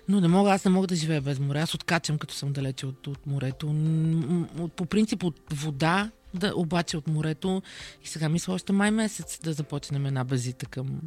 Но 0.09 0.21
не 0.21 0.27
мога, 0.27 0.51
аз 0.51 0.65
не 0.65 0.71
мога 0.71 0.87
да 0.87 0.95
живея 0.95 1.21
без 1.21 1.39
море. 1.39 1.59
Аз 1.59 1.73
откачам, 1.73 2.17
като 2.17 2.33
съм 2.33 2.53
далече 2.53 2.85
от, 2.85 3.07
от 3.07 3.27
морето. 3.27 3.67
По 4.75 4.85
принцип 4.85 5.23
от 5.23 5.41
вода, 5.53 6.11
да, 6.33 6.53
обаче 6.55 6.97
от 6.97 7.07
морето. 7.07 7.61
И 8.03 8.07
сега 8.07 8.29
мисля 8.29 8.53
още 8.53 8.73
май 8.73 8.91
месец 8.91 9.39
да 9.43 9.53
започнем 9.53 10.05
една 10.05 10.23
базита 10.23 10.65
към 10.65 11.01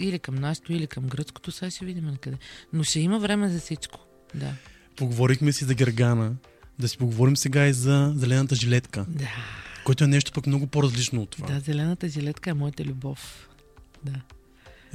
или 0.00 0.18
към 0.18 0.34
нашето, 0.34 0.72
или 0.72 0.86
към 0.86 1.04
гръцкото. 1.04 1.52
Сега 1.52 1.70
ще 1.70 1.84
видим 1.84 2.04
на 2.04 2.16
къде. 2.16 2.36
Но 2.72 2.84
ще 2.84 3.00
има 3.00 3.18
време 3.18 3.48
за 3.48 3.60
всичко. 3.60 4.00
Да. 4.34 4.52
Поговорихме 4.96 5.52
си 5.52 5.64
за 5.64 5.74
Гергана. 5.74 6.34
Да 6.78 6.88
си 6.88 6.98
поговорим 6.98 7.36
сега 7.36 7.66
и 7.66 7.72
за 7.72 8.12
зелената 8.16 8.54
жилетка, 8.54 9.06
Да. 9.08 9.28
което 9.84 10.04
е 10.04 10.06
нещо 10.06 10.32
пък 10.32 10.46
много 10.46 10.66
по-различно 10.66 11.22
от 11.22 11.30
това. 11.30 11.46
Да, 11.46 11.60
зелената 11.60 12.08
жилетка 12.08 12.50
е 12.50 12.54
моята 12.54 12.84
любов. 12.84 13.48
Да. 14.04 14.20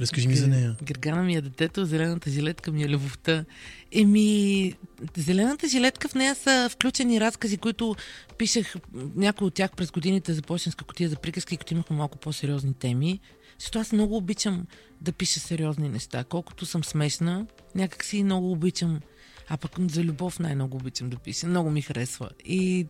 Разкажи 0.02 0.28
ми 0.28 0.36
за 0.36 0.48
нея. 0.48 0.76
Гергана 0.82 1.22
ми 1.22 1.36
е 1.36 1.40
детето, 1.40 1.84
зелената 1.84 2.30
жилетка 2.30 2.72
ми 2.72 2.82
е 2.82 2.88
любовта. 2.88 3.44
Еми, 3.92 4.74
зелената 5.16 5.68
жилетка 5.68 6.08
в 6.08 6.14
нея 6.14 6.34
са 6.34 6.68
включени 6.72 7.20
разкази, 7.20 7.56
които 7.56 7.96
пишех, 8.38 8.74
някои 9.16 9.46
от 9.46 9.54
тях 9.54 9.70
през 9.76 9.90
годините 9.90 10.32
за 10.32 10.42
почтенска 10.42 10.84
котия 10.84 11.08
за 11.08 11.16
приказки, 11.16 11.56
като 11.56 11.74
имахме 11.74 11.96
малко 11.96 12.18
по-сериозни 12.18 12.74
теми. 12.74 13.20
Защото 13.58 13.78
аз 13.78 13.92
много 13.92 14.16
обичам 14.16 14.66
да 15.00 15.12
пиша 15.12 15.40
сериозни 15.40 15.88
неща. 15.88 16.24
Колкото 16.24 16.66
съм 16.66 16.84
смешна, 16.84 17.46
някак 17.74 18.04
си 18.04 18.24
много 18.24 18.52
обичам. 18.52 19.00
А 19.48 19.56
пък 19.56 19.72
за 19.90 20.04
любов 20.04 20.38
най-много 20.38 20.76
обичам 20.76 21.10
да 21.10 21.16
пиша. 21.16 21.46
Много 21.46 21.70
ми 21.70 21.82
харесва. 21.82 22.30
И 22.44 22.86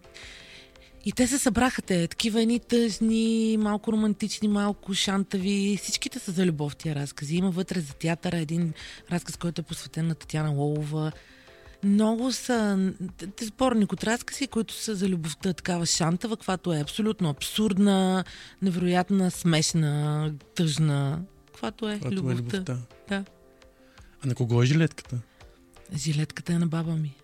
и 1.05 1.13
те 1.13 1.27
се 1.27 1.39
събраха 1.39 1.83
те, 1.83 2.09
такива 2.09 2.43
едни 2.43 2.61
тъжни, 2.61 3.57
малко 3.61 3.93
романтични, 3.93 4.49
малко 4.49 4.95
шантави. 4.95 5.79
Всичките 5.83 6.19
са 6.19 6.33
за 6.33 6.47
любов 6.47 6.77
тия 6.77 6.95
разкази. 6.95 7.37
Има 7.37 7.51
вътре 7.51 7.81
за 7.81 7.95
театъра 7.95 8.39
един 8.39 8.73
разказ, 9.13 9.37
който 9.37 9.61
е 9.61 9.65
посветен 9.65 10.07
на 10.07 10.15
Татьяна 10.15 10.51
Лолова. 10.51 11.13
Много 11.85 12.33
са 12.33 12.93
сборник 13.41 13.93
от 13.93 14.05
разкази, 14.05 14.47
които 14.47 14.75
са 14.75 14.95
за 14.95 15.09
любовта, 15.09 15.53
такава 15.53 15.87
шантава, 15.87 16.37
каквато 16.37 16.73
е 16.73 16.81
абсолютно 16.81 17.29
абсурдна, 17.31 18.25
невероятна, 18.63 19.31
смешна, 19.31 20.33
тъжна. 20.55 21.23
Каквато 21.47 21.89
е 21.89 22.01
е 22.05 22.11
любовта. 22.11 22.39
любовта. 22.39 22.79
Да. 23.09 23.25
А 24.25 24.27
на 24.27 24.35
кого 24.35 24.63
е 24.63 24.67
жилетката? 24.67 25.19
Жилетката 25.97 26.53
е 26.53 26.59
на 26.59 26.67
баба 26.67 26.93
ми. 26.93 27.17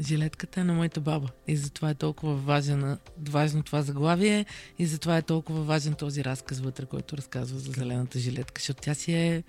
Жилетката 0.00 0.60
е 0.60 0.64
на 0.64 0.74
моята 0.74 1.00
баба. 1.00 1.28
И 1.48 1.56
затова 1.56 1.90
е 1.90 1.94
толкова 1.94 2.34
важен, 2.34 2.98
важно 3.28 3.62
това 3.62 3.82
заглавие 3.82 4.46
и 4.78 4.86
затова 4.86 5.16
е 5.16 5.22
толкова 5.22 5.62
важен 5.62 5.94
този 5.94 6.24
разказ 6.24 6.60
вътре, 6.60 6.86
който 6.86 7.16
разказва 7.16 7.58
за 7.58 7.72
зелената 7.72 8.18
жилетка, 8.18 8.60
защото 8.60 8.80
тя 8.82 8.94
си 8.94 9.12
е, 9.12 9.44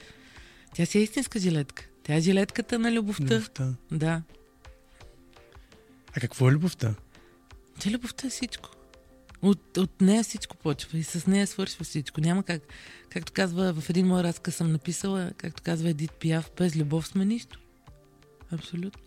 тя 0.76 0.86
си 0.86 0.98
е 0.98 1.02
истинска 1.02 1.40
жилетка. 1.40 1.88
Тя 2.04 2.16
е 2.16 2.22
жилетката 2.22 2.80
на 2.80 2.92
любовта. 2.92 3.36
Любовта. 3.36 3.74
Да. 3.92 4.22
А 6.18 6.20
какво 6.20 6.50
е 6.50 6.52
любовта? 6.52 6.96
Тя 7.80 7.90
любовта 7.90 8.28
е 8.28 8.30
всичко. 8.30 8.70
От, 9.42 9.78
от 9.78 10.02
нея 10.02 10.24
всичко 10.24 10.58
почва 10.58 10.98
и 10.98 11.04
с 11.04 11.28
нея 11.28 11.48
свършва 11.48 11.86
всичко. 11.86 12.22
Няма 12.22 12.44
как. 12.44 12.62
Както 13.10 13.34
казва 13.34 13.74
в 13.74 13.90
един 13.90 14.08
мой 14.08 14.24
разказ 14.24 14.56
съм 14.56 14.72
написала, 14.72 15.32
както 15.38 15.64
казва 15.64 15.90
Едит 15.90 16.12
Пияв, 16.12 16.52
без 16.58 16.76
любов 16.76 17.08
сме 17.08 17.26
нищо. 17.26 17.60
Абсолютно. 18.52 19.07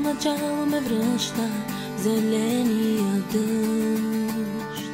Начало 0.00 0.66
ме 0.66 0.80
връща 0.80 1.48
зеления 1.98 3.22
дъжд. 3.32 4.90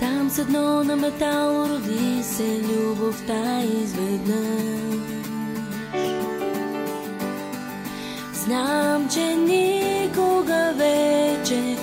Там 0.00 0.30
с 0.30 0.38
едно 0.38 0.84
на 0.84 0.96
метал 0.96 1.68
роди 1.68 2.22
се 2.22 2.60
любовта 2.62 3.62
изведнъж. 3.82 4.92
Знам, 8.34 9.08
че 9.08 9.36
никога 9.36 10.72
вече 10.76 11.76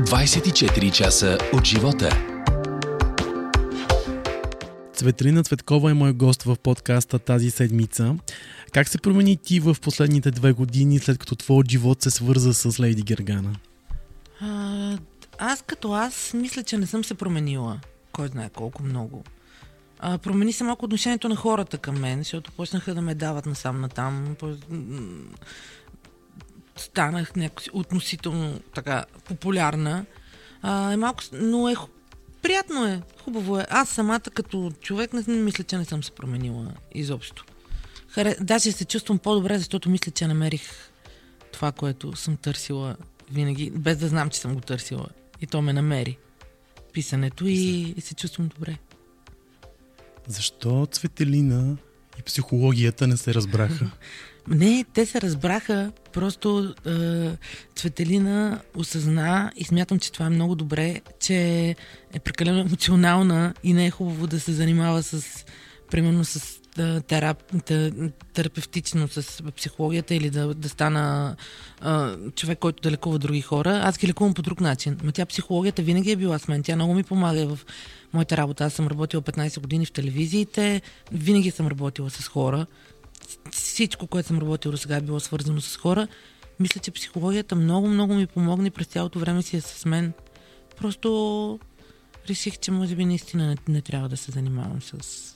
24 0.00 0.92
часа 0.92 1.38
от 1.52 1.64
живота. 1.64 2.08
Цветлина 4.94 5.42
Цветкова 5.42 5.90
е 5.90 5.94
мой 5.94 6.12
гост 6.12 6.42
в 6.42 6.56
подкаста 6.62 7.18
тази 7.18 7.50
седмица. 7.50 8.16
Как 8.72 8.88
се 8.88 8.98
промени 8.98 9.36
ти 9.36 9.60
в 9.60 9.76
последните 9.82 10.30
две 10.30 10.52
години, 10.52 10.98
след 10.98 11.18
като 11.18 11.36
твоят 11.36 11.70
живот 11.70 12.02
се 12.02 12.10
свърза 12.10 12.54
с 12.54 12.80
Лейди 12.80 13.02
Гергана? 13.02 13.54
А, 14.40 14.98
аз 15.38 15.62
като 15.62 15.92
аз 15.92 16.34
мисля, 16.34 16.62
че 16.62 16.78
не 16.78 16.86
съм 16.86 17.04
се 17.04 17.14
променила. 17.14 17.80
Кой 18.12 18.28
знае 18.28 18.50
колко 18.50 18.82
много. 18.82 19.24
А, 19.98 20.18
промени 20.18 20.52
се 20.52 20.64
малко 20.64 20.84
отношението 20.84 21.28
на 21.28 21.36
хората 21.36 21.78
към 21.78 22.00
мен, 22.00 22.18
защото 22.18 22.52
почнаха 22.52 22.94
да 22.94 23.02
ме 23.02 23.14
дават 23.14 23.46
насам 23.46 23.80
натам. 23.80 24.36
Станах 26.80 27.32
относително 27.72 28.60
така 28.74 29.04
популярна. 29.24 30.04
А, 30.62 30.92
е 30.92 30.96
малко, 30.96 31.22
но 31.32 31.68
е 31.68 31.74
приятно 32.42 32.86
е, 32.86 33.02
хубаво 33.24 33.58
е. 33.58 33.66
Аз 33.70 33.88
самата 33.88 34.20
като 34.20 34.72
човек 34.80 35.12
не, 35.12 35.24
не 35.26 35.36
мисля, 35.36 35.64
че 35.64 35.78
не 35.78 35.84
съм 35.84 36.04
се 36.04 36.10
променила 36.10 36.72
изобщо. 36.94 37.44
Харе... 38.08 38.36
Даже 38.40 38.72
се 38.72 38.84
чувствам 38.84 39.18
по-добре, 39.18 39.58
защото 39.58 39.90
мисля, 39.90 40.12
че 40.12 40.26
намерих 40.26 40.90
това, 41.52 41.72
което 41.72 42.16
съм 42.16 42.36
търсила 42.36 42.96
винаги, 43.32 43.70
без 43.70 43.98
да 43.98 44.08
знам, 44.08 44.30
че 44.30 44.38
съм 44.38 44.54
го 44.54 44.60
търсила. 44.60 45.06
И 45.40 45.46
то 45.46 45.62
ме 45.62 45.72
намери. 45.72 46.18
Писането 46.92 47.46
и, 47.46 47.94
и 47.96 48.00
се 48.00 48.14
чувствам 48.14 48.48
добре. 48.48 48.78
Защо 50.26 50.86
Цветелина 50.92 51.76
и 52.18 52.22
психологията 52.22 53.06
не 53.06 53.16
се 53.16 53.34
разбраха? 53.34 53.90
Не, 54.48 54.84
те 54.94 55.06
се 55.06 55.20
разбраха, 55.20 55.92
просто 56.12 56.74
е, 56.86 56.90
Цветелина 57.76 58.60
осъзна 58.76 59.52
и 59.56 59.64
смятам, 59.64 59.98
че 59.98 60.12
това 60.12 60.26
е 60.26 60.30
много 60.30 60.54
добре, 60.54 61.00
че 61.20 61.36
е 62.12 62.18
прекалено 62.18 62.60
емоционална 62.60 63.54
и 63.62 63.72
не 63.72 63.86
е 63.86 63.90
хубаво 63.90 64.26
да 64.26 64.40
се 64.40 64.52
занимава 64.52 65.02
с, 65.02 65.44
примерно 65.90 66.24
с 66.24 66.60
терап, 67.06 67.52
те, 67.64 67.92
терапевтично 68.32 69.08
с 69.08 69.42
психологията 69.56 70.14
или 70.14 70.30
да, 70.30 70.54
да 70.54 70.68
стана 70.68 71.36
е, 71.84 71.88
човек, 72.30 72.58
който 72.58 72.82
да 72.82 72.90
лекува 72.90 73.18
други 73.18 73.40
хора. 73.40 73.80
Аз 73.84 73.98
ги 73.98 74.08
лекувам 74.08 74.34
по 74.34 74.42
друг 74.42 74.60
начин. 74.60 74.96
Ма 75.04 75.12
тя 75.12 75.26
психологията 75.26 75.82
винаги 75.82 76.10
е 76.10 76.16
била 76.16 76.38
с 76.38 76.48
мен. 76.48 76.62
Тя 76.62 76.76
много 76.76 76.94
ми 76.94 77.02
помага 77.02 77.46
в 77.46 77.58
моята 78.12 78.36
работа. 78.36 78.64
Аз 78.64 78.72
съм 78.72 78.86
работила 78.86 79.22
15 79.22 79.60
години 79.60 79.86
в 79.86 79.92
телевизиите, 79.92 80.82
винаги 81.12 81.50
съм 81.50 81.66
работила 81.66 82.10
с 82.10 82.28
хора 82.28 82.66
всичко, 83.50 84.06
което 84.06 84.28
съм 84.28 84.38
работила 84.38 84.72
до 84.72 84.78
сега 84.78 84.96
е 84.96 85.00
било 85.00 85.20
свързано 85.20 85.60
с 85.60 85.76
хора. 85.76 86.08
Мисля, 86.60 86.80
че 86.80 86.90
психологията 86.90 87.54
много, 87.54 87.88
много 87.88 88.14
ми 88.14 88.26
помогна 88.26 88.66
и 88.66 88.70
през 88.70 88.86
цялото 88.86 89.18
време 89.18 89.42
си 89.42 89.56
е 89.56 89.60
с 89.60 89.84
мен. 89.84 90.12
Просто 90.76 91.58
реших, 92.28 92.58
че 92.58 92.70
може 92.70 92.96
би 92.96 93.04
наистина 93.04 93.46
не, 93.46 93.56
не 93.68 93.80
трябва 93.80 94.08
да 94.08 94.16
се 94.16 94.30
занимавам 94.30 94.82
с 94.82 95.34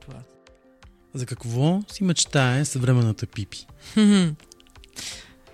това. 0.00 0.18
За 1.14 1.26
какво 1.26 1.82
си 1.88 2.04
мечтае 2.04 2.64
съвременната 2.64 3.26
Пипи? 3.26 3.66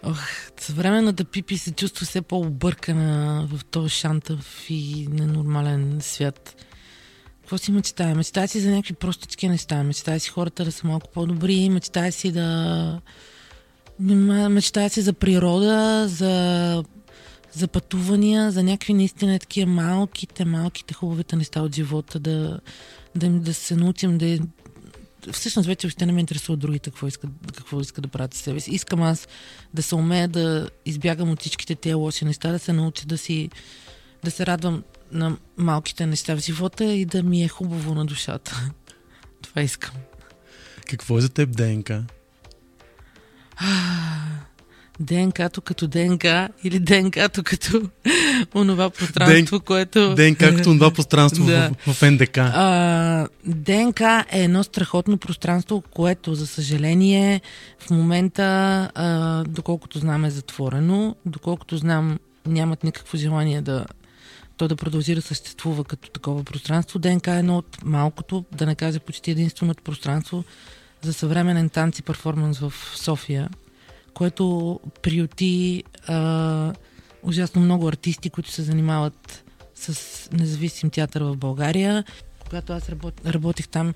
Ох, 0.02 0.20
съвременната 0.60 1.24
Пипи 1.24 1.58
се 1.58 1.72
чувства 1.72 2.06
все 2.06 2.22
по-объркана 2.22 3.48
в 3.52 3.64
този 3.64 3.90
шантав 3.90 4.70
и 4.70 5.08
ненормален 5.10 5.98
свят. 6.00 6.64
Какво 7.50 7.64
си 7.64 7.72
мечтая? 7.72 8.14
Мечтая 8.14 8.48
си 8.48 8.60
за 8.60 8.70
някакви 8.70 8.94
простички 8.94 9.48
неща. 9.48 9.82
Мечтая 9.82 10.20
си 10.20 10.30
хората 10.30 10.64
да 10.64 10.72
са 10.72 10.86
малко 10.86 11.08
по-добри. 11.14 11.68
Мечтая 11.70 12.12
си 12.12 12.32
да... 12.32 13.00
Мечтая 13.98 14.90
си 14.90 15.00
за 15.00 15.12
природа, 15.12 16.08
за, 16.08 16.84
за 17.52 17.68
пътувания, 17.68 18.50
за 18.50 18.62
някакви 18.62 18.94
наистина 18.94 19.38
такива 19.38 19.70
малките, 19.70 20.44
малките 20.44 20.94
хубавите 20.94 21.36
неща 21.36 21.62
от 21.62 21.74
живота, 21.74 22.18
да, 22.18 22.60
да, 23.14 23.30
да 23.30 23.54
се 23.54 23.76
научим 23.76 24.18
да 24.18 24.38
всъщност 25.32 25.66
вече 25.66 25.86
още 25.86 26.06
не 26.06 26.12
ме 26.12 26.20
интересува 26.20 26.56
другите 26.56 26.90
какво 26.90 27.06
искат, 27.06 27.30
какво 27.56 27.80
искат 27.80 28.02
да 28.02 28.08
правят 28.08 28.34
със 28.34 28.42
себе 28.42 28.60
си. 28.60 28.70
Искам 28.70 29.02
аз 29.02 29.28
да 29.74 29.82
се 29.82 29.94
умея 29.94 30.28
да 30.28 30.70
избягам 30.86 31.30
от 31.30 31.40
всичките 31.40 31.74
тези 31.74 31.94
лоши 31.94 32.24
неща, 32.24 32.52
да 32.52 32.58
се 32.58 32.72
науча 32.72 33.06
да 33.06 33.18
си 33.18 33.50
да 34.24 34.30
се 34.30 34.46
радвам 34.46 34.82
на 35.12 35.36
малките 35.56 36.06
неща 36.06 36.36
в 36.36 36.40
живота 36.40 36.84
и 36.84 37.04
да 37.04 37.22
ми 37.22 37.44
е 37.44 37.48
хубаво 37.48 37.94
на 37.94 38.04
душата. 38.06 38.70
Това 39.42 39.62
искам. 39.62 39.94
Какво 40.90 41.18
е 41.18 41.20
за 41.20 41.28
теб 41.28 41.56
ДНК? 41.56 42.04
ДНК-то 45.00 45.60
като 45.60 45.86
ДНК 45.86 46.48
или 46.64 46.78
ДНК-то 46.78 47.42
като 47.42 47.82
онова 48.54 48.90
пространство, 48.90 49.56
Ден- 49.58 49.64
което... 49.64 50.14
ДНК 50.14 50.38
като 50.56 50.62
това 50.62 50.90
пространство 50.94 51.44
Да. 51.46 51.70
в, 51.86 51.94
в 51.94 52.10
НДК. 52.10 52.38
А, 52.38 53.28
ДНК 53.46 54.24
е 54.30 54.44
едно 54.44 54.64
страхотно 54.64 55.18
пространство, 55.18 55.80
което, 55.90 56.34
за 56.34 56.46
съжаление, 56.46 57.40
в 57.78 57.90
момента, 57.90 58.42
а, 58.94 59.44
доколкото 59.44 59.98
знам, 59.98 60.24
е 60.24 60.30
затворено. 60.30 61.16
Доколкото 61.26 61.76
знам, 61.76 62.18
нямат 62.46 62.84
никакво 62.84 63.18
желание 63.18 63.60
да 63.62 63.84
то 64.60 64.68
да 64.68 64.76
продължи 64.76 65.14
да 65.14 65.22
съществува 65.22 65.84
като 65.84 66.10
такова 66.10 66.44
пространство. 66.44 66.98
ДНК 66.98 67.34
е 67.34 67.38
едно 67.38 67.58
от 67.58 67.84
малкото, 67.84 68.44
да 68.52 68.66
не 68.66 68.74
кажа 68.74 69.00
почти 69.00 69.30
единственото 69.30 69.82
пространство 69.82 70.44
за 71.02 71.12
съвременен 71.12 71.68
танц 71.68 71.98
и 71.98 72.02
перформанс 72.02 72.58
в 72.58 72.72
София, 72.96 73.48
което 74.14 74.80
приюти 75.02 75.84
а, 76.06 76.72
ужасно 77.22 77.62
много 77.62 77.88
артисти, 77.88 78.30
които 78.30 78.50
се 78.50 78.62
занимават 78.62 79.44
с 79.74 80.28
независим 80.32 80.90
театър 80.90 81.22
в 81.22 81.36
България. 81.36 82.04
Когато 82.44 82.72
аз 82.72 82.88
работ, 82.88 83.26
работих 83.26 83.68
там, 83.68 83.94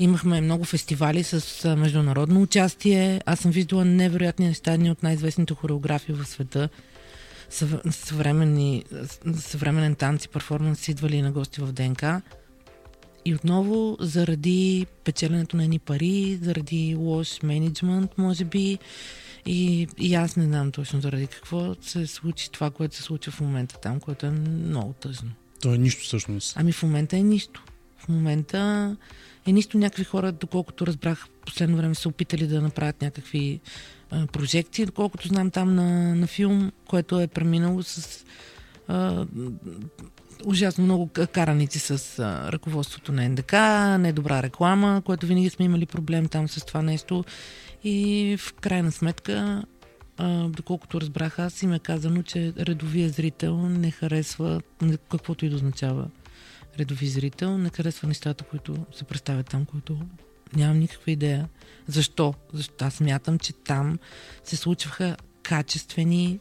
имахме 0.00 0.40
много 0.40 0.64
фестивали 0.64 1.22
с 1.22 1.76
международно 1.76 2.42
участие. 2.42 3.20
Аз 3.26 3.40
съм 3.40 3.50
виждала 3.50 3.84
невероятни 3.84 4.46
неща, 4.46 4.72
едни 4.72 4.90
от 4.90 5.02
най-известните 5.02 5.54
хореографии 5.54 6.14
в 6.14 6.26
света. 6.26 6.68
Съв, 7.56 7.80
съвременни, 7.90 8.84
съвременен 9.36 9.94
танц 9.94 10.24
и 10.24 10.28
перформанс 10.28 10.88
идвали 10.88 11.22
на 11.22 11.32
гости 11.32 11.60
в 11.60 11.72
ДНК. 11.72 12.22
И 13.24 13.34
отново, 13.34 13.96
заради 14.00 14.86
печеленето 15.04 15.56
на 15.56 15.64
едни 15.64 15.78
пари, 15.78 16.38
заради 16.42 16.96
лош 16.98 17.42
менеджмент, 17.42 18.18
може 18.18 18.44
би, 18.44 18.78
и, 19.46 19.88
и 19.98 20.14
аз 20.14 20.36
не 20.36 20.44
знам 20.44 20.72
точно 20.72 21.00
заради 21.00 21.26
какво 21.26 21.74
се 21.80 22.06
случи 22.06 22.50
това, 22.50 22.70
което 22.70 22.96
се 22.96 23.02
случва 23.02 23.32
в 23.32 23.40
момента 23.40 23.78
там, 23.80 24.00
което 24.00 24.26
е 24.26 24.30
много 24.30 24.92
тъжно. 24.92 25.30
То 25.60 25.74
е 25.74 25.78
нищо 25.78 26.02
всъщност. 26.04 26.56
Ами 26.56 26.72
в 26.72 26.82
момента 26.82 27.16
е 27.16 27.22
нищо. 27.22 27.64
В 27.98 28.08
момента 28.08 28.96
е 29.46 29.52
нищо. 29.52 29.78
Някакви 29.78 30.04
хора, 30.04 30.32
доколкото 30.32 30.86
разбрах, 30.86 31.26
последно 31.46 31.76
време 31.76 31.94
са 31.94 32.08
опитали 32.08 32.46
да 32.46 32.62
направят 32.62 33.02
някакви 33.02 33.60
прожекции, 34.32 34.86
доколкото 34.86 35.28
знам 35.28 35.50
там 35.50 35.74
на, 35.74 36.14
на 36.14 36.26
филм, 36.26 36.72
което 36.88 37.20
е 37.20 37.26
преминало 37.26 37.82
с 37.82 38.24
а, 38.88 39.26
ужасно 40.44 40.84
много 40.84 41.10
караници 41.32 41.78
с 41.78 42.18
а, 42.18 42.52
ръководството 42.52 43.12
на 43.12 43.28
НДК, 43.28 43.52
недобра 44.00 44.42
реклама, 44.42 45.02
което 45.04 45.26
винаги 45.26 45.50
сме 45.50 45.64
имали 45.64 45.86
проблем 45.86 46.28
там 46.28 46.48
с 46.48 46.64
това 46.64 46.82
нещо. 46.82 47.24
И 47.84 48.36
в 48.40 48.54
крайна 48.54 48.92
сметка, 48.92 49.64
а, 50.16 50.48
доколкото 50.48 51.00
разбрах 51.00 51.38
аз, 51.38 51.62
им 51.62 51.72
е 51.72 51.78
казано, 51.78 52.22
че 52.22 52.52
редовия 52.58 53.08
зрител 53.08 53.56
не 53.68 53.90
харесва 53.90 54.60
каквото 55.10 55.46
и 55.46 55.48
да 55.48 55.56
означава 55.56 56.08
редови 56.78 57.06
зрител, 57.06 57.58
не 57.58 57.70
харесва 57.70 58.08
нещата, 58.08 58.44
които 58.44 58.76
се 58.92 59.04
представят 59.04 59.46
там, 59.46 59.64
които 59.64 59.98
нямам 60.56 60.78
никаква 60.78 61.12
идея. 61.12 61.48
Защо? 61.86 62.34
Защо 62.52 62.84
аз 62.84 62.94
смятам, 62.94 63.38
че 63.38 63.52
там 63.52 63.98
се 64.44 64.56
случваха 64.56 65.16
качествени 65.42 66.38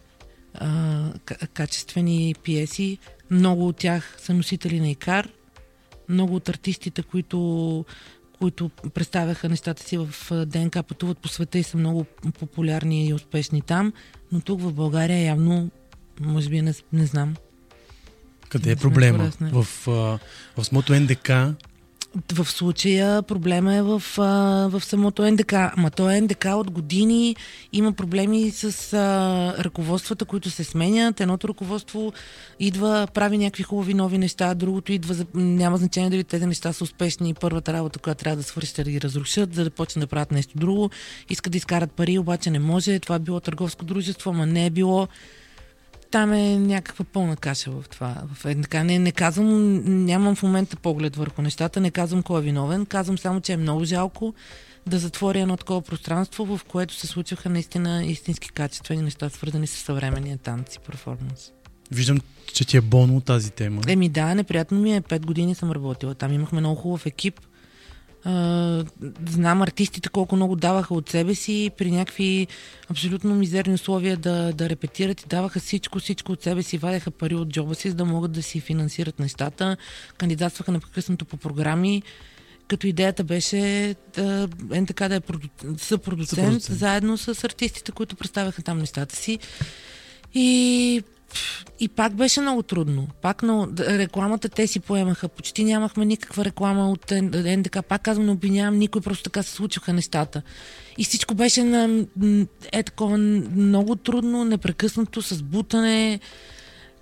а, 0.54 1.14
качествени 1.54 2.36
пиеси. 2.44 2.98
Много 3.32 3.68
от 3.68 3.78
тях 3.78 4.16
са 4.18 4.34
носители 4.34 4.80
на 4.80 4.90
икар. 4.90 5.30
Много 6.10 6.36
от 6.36 6.50
артистите, 6.50 7.04
които, 7.04 7.86
които 8.40 8.70
представяха 8.70 9.50
нещата 9.50 9.84
си 9.84 9.98
в 9.98 10.46
ДНК, 10.46 10.84
пътуват 10.84 11.18
по 11.18 11.28
света 11.28 11.60
и 11.60 11.64
са 11.64 11.78
много 11.78 12.06
популярни 12.40 13.08
и 13.08 13.14
успешни 13.14 13.62
там. 13.62 13.94
Но 14.32 14.42
тук 14.42 14.62
в 14.62 14.74
България 14.74 15.24
явно, 15.24 15.70
може 16.20 16.50
би 16.50 16.62
не, 16.62 16.74
не 16.94 17.06
знам. 17.06 17.36
Къде 18.50 18.72
е 18.72 18.76
сме 18.76 18.82
проблема? 18.82 19.32
В, 19.42 19.68
в 20.58 20.64
самото 20.64 20.94
НДК 20.94 21.32
В 22.34 22.46
случая 22.46 23.22
проблема 23.22 23.76
е 23.76 23.82
в, 23.82 24.04
в 24.70 24.82
самото 24.82 25.32
НДК. 25.32 25.54
Ама 25.54 25.92
то 25.92 26.10
е 26.10 26.22
НДК 26.22 26.46
от 26.46 26.72
години 26.72 27.36
има 27.74 27.94
проблеми 27.94 28.52
с 28.52 28.94
а, 28.94 29.64
ръководствата, 29.64 30.26
които 30.26 30.50
се 30.50 30.64
сменят. 30.64 31.22
Едното 31.22 31.48
ръководство 31.48 32.14
идва, 32.60 33.08
прави 33.14 33.38
някакви 33.38 33.64
хубави 33.64 33.94
нови 33.94 34.18
неща, 34.18 34.54
другото 34.54 34.92
идва, 34.92 35.26
няма 35.34 35.78
значение 35.78 36.10
дали 36.10 36.24
тези 36.24 36.46
неща 36.46 36.74
са 36.74 36.84
успешни. 36.84 37.34
Първата 37.34 37.74
работа, 37.74 38.00
която 38.00 38.24
трябва 38.24 38.38
да 38.38 38.44
свършат, 38.44 38.86
да 38.86 38.92
ги 38.92 39.02
разрушат, 39.02 39.54
за 39.54 39.64
да 39.64 39.70
почнат 39.70 40.02
да 40.04 40.08
правят 40.08 40.32
нещо 40.32 40.58
друго. 40.58 40.90
Искат 41.30 41.52
да 41.52 41.58
изкарат 41.58 41.92
пари, 41.92 42.20
обаче 42.20 42.50
не 42.50 42.60
може. 42.60 43.00
Това 43.00 43.16
е 43.16 43.20
било 43.20 43.40
търговско 43.40 43.86
дружество, 43.86 44.30
ама 44.30 44.46
не 44.46 44.66
е 44.66 44.70
било 44.70 45.08
там 46.12 46.34
е 46.34 46.58
някаква 46.60 47.06
пълна 47.06 47.36
каша 47.36 47.72
в 47.72 47.90
това. 47.90 48.24
В, 48.34 48.46
е, 48.46 48.62
така, 48.62 48.84
не, 48.84 49.00
не 49.00 49.12
казвам, 49.12 49.76
нямам 50.06 50.36
в 50.36 50.44
момента 50.44 50.76
поглед 50.76 51.16
върху 51.16 51.42
нещата, 51.42 51.82
не 51.82 51.92
казвам 51.92 52.24
кой 52.24 52.40
е 52.40 52.44
виновен, 52.44 52.86
казвам 52.86 53.18
само, 53.18 53.42
че 53.42 53.54
е 53.54 53.58
много 53.58 53.86
жалко 53.86 54.34
да 54.88 55.00
затвори 55.00 55.40
едно 55.40 55.58
такова 55.58 55.82
пространство, 55.82 56.46
в 56.46 56.64
което 56.64 56.94
се 56.94 57.08
случваха 57.08 57.50
наистина 57.50 58.06
истински 58.06 58.50
качествени 58.50 59.02
неща, 59.02 59.30
свързани 59.30 59.68
с 59.68 59.78
съвременния 59.78 60.38
танц 60.38 60.76
и 60.76 60.80
перформанс. 60.80 61.52
Виждам, 61.92 62.20
че 62.54 62.66
ти 62.66 62.78
е 62.78 62.82
болно 62.82 63.22
тази 63.22 63.52
тема. 63.52 63.82
Еми 63.88 64.10
да, 64.10 64.36
неприятно 64.36 64.80
ми 64.80 64.96
е. 64.96 65.02
Пет 65.02 65.26
години 65.26 65.56
съм 65.56 65.72
работила. 65.72 66.16
Там 66.16 66.34
имахме 66.34 66.60
много 66.60 66.76
хубав 66.76 67.06
екип. 67.06 67.40
А, 68.26 68.86
знам 69.30 69.62
артистите 69.62 70.10
колко 70.10 70.36
много 70.36 70.56
даваха 70.56 70.94
от 70.94 71.10
себе 71.10 71.36
си 71.36 71.72
при 71.78 71.92
някакви 71.92 72.48
абсолютно 72.90 73.36
мизерни 73.36 73.74
условия 73.74 74.18
да, 74.18 74.54
да 74.54 74.70
репетират 74.70 75.22
и 75.22 75.28
даваха 75.28 75.60
всичко, 75.60 76.00
всичко 76.00 76.32
от 76.32 76.44
себе 76.44 76.64
си, 76.64 76.78
вадяха 76.78 77.12
пари 77.12 77.36
от 77.36 77.50
джоба 77.50 77.76
си, 77.76 77.90
за 77.90 77.96
да 77.96 78.06
могат 78.06 78.32
да 78.32 78.44
си 78.44 78.60
финансират 78.60 79.20
нещата. 79.20 79.78
Кандидатстваха 80.18 80.72
непрекъснато 80.72 81.26
по 81.26 81.38
програми 81.38 82.04
като 82.68 82.88
идеята 82.88 83.24
беше 83.24 83.96
да, 84.16 84.48
е 84.74 84.86
така 84.86 85.10
да 85.10 85.16
е 85.16 85.20
проду... 85.20 85.48
съпродуцент, 85.78 86.28
Съпродуцент. 86.30 86.80
заедно 86.80 87.18
с 87.18 87.44
артистите, 87.44 87.92
които 87.92 88.16
представяха 88.16 88.62
там 88.62 88.78
нещата 88.78 89.16
си. 89.16 89.40
И, 90.34 91.04
и 91.80 91.88
пак 91.88 92.14
беше 92.14 92.42
много 92.42 92.64
трудно. 92.64 93.08
Пак 93.22 93.44
но, 93.44 93.68
рекламата 93.80 94.50
те 94.50 94.68
си 94.68 94.80
поемаха. 94.80 95.28
Почти 95.28 95.64
нямахме 95.64 96.06
никаква 96.06 96.46
реклама 96.46 96.92
от 96.92 97.12
НДК. 97.32 97.78
Пак 97.90 98.02
казвам, 98.02 98.26
не 98.26 98.32
обвинявам 98.32 98.78
никой, 98.78 99.02
просто 99.02 99.24
така 99.24 99.44
се 99.44 99.52
случваха 99.52 99.94
нещата. 99.94 100.42
И 100.98 101.04
всичко 101.04 101.36
беше 101.36 101.64
на, 101.64 102.06
е 102.72 102.84
такова 102.84 103.18
много 103.18 103.96
трудно, 103.96 104.46
непрекъснато, 104.46 105.22
с 105.22 105.44
бутане 105.44 106.20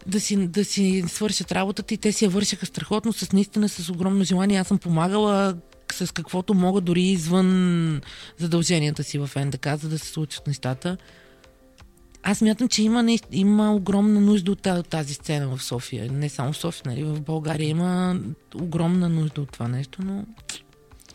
да 0.07 0.19
си, 0.19 0.47
да 0.47 0.65
си 0.65 1.03
свършат 1.07 1.51
работата 1.51 1.93
и 1.93 1.97
те 1.97 2.11
си 2.11 2.25
я 2.25 2.29
вършиха 2.29 2.65
страхотно, 2.65 3.13
с 3.13 3.31
наистина 3.31 3.69
с 3.69 3.89
огромно 3.89 4.23
желание. 4.23 4.57
Аз 4.57 4.67
съм 4.67 4.77
помагала 4.77 5.55
с 5.91 6.13
каквото 6.13 6.53
мога, 6.53 6.81
дори 6.81 7.01
извън 7.01 8.01
задълженията 8.37 9.03
си 9.03 9.17
в 9.17 9.29
НДК, 9.35 9.67
за 9.77 9.89
да 9.89 9.99
се 9.99 10.07
случат 10.07 10.47
нещата. 10.47 10.97
Аз 12.23 12.41
мятам, 12.41 12.67
че 12.69 12.83
има, 12.83 13.05
има 13.31 13.75
огромна 13.75 14.21
нужда 14.21 14.51
от 14.51 14.61
та- 14.61 14.75
от 14.75 14.87
тази 14.87 15.13
сцена 15.13 15.47
в 15.47 15.63
София. 15.63 16.11
Не 16.11 16.29
само 16.29 16.53
в 16.53 16.57
София, 16.57 16.83
нали? 16.85 17.03
В 17.03 17.21
България 17.21 17.69
има 17.69 18.19
огромна 18.55 19.09
нужда 19.09 19.41
от 19.41 19.51
това 19.51 19.67
нещо, 19.67 20.01
но 20.01 20.25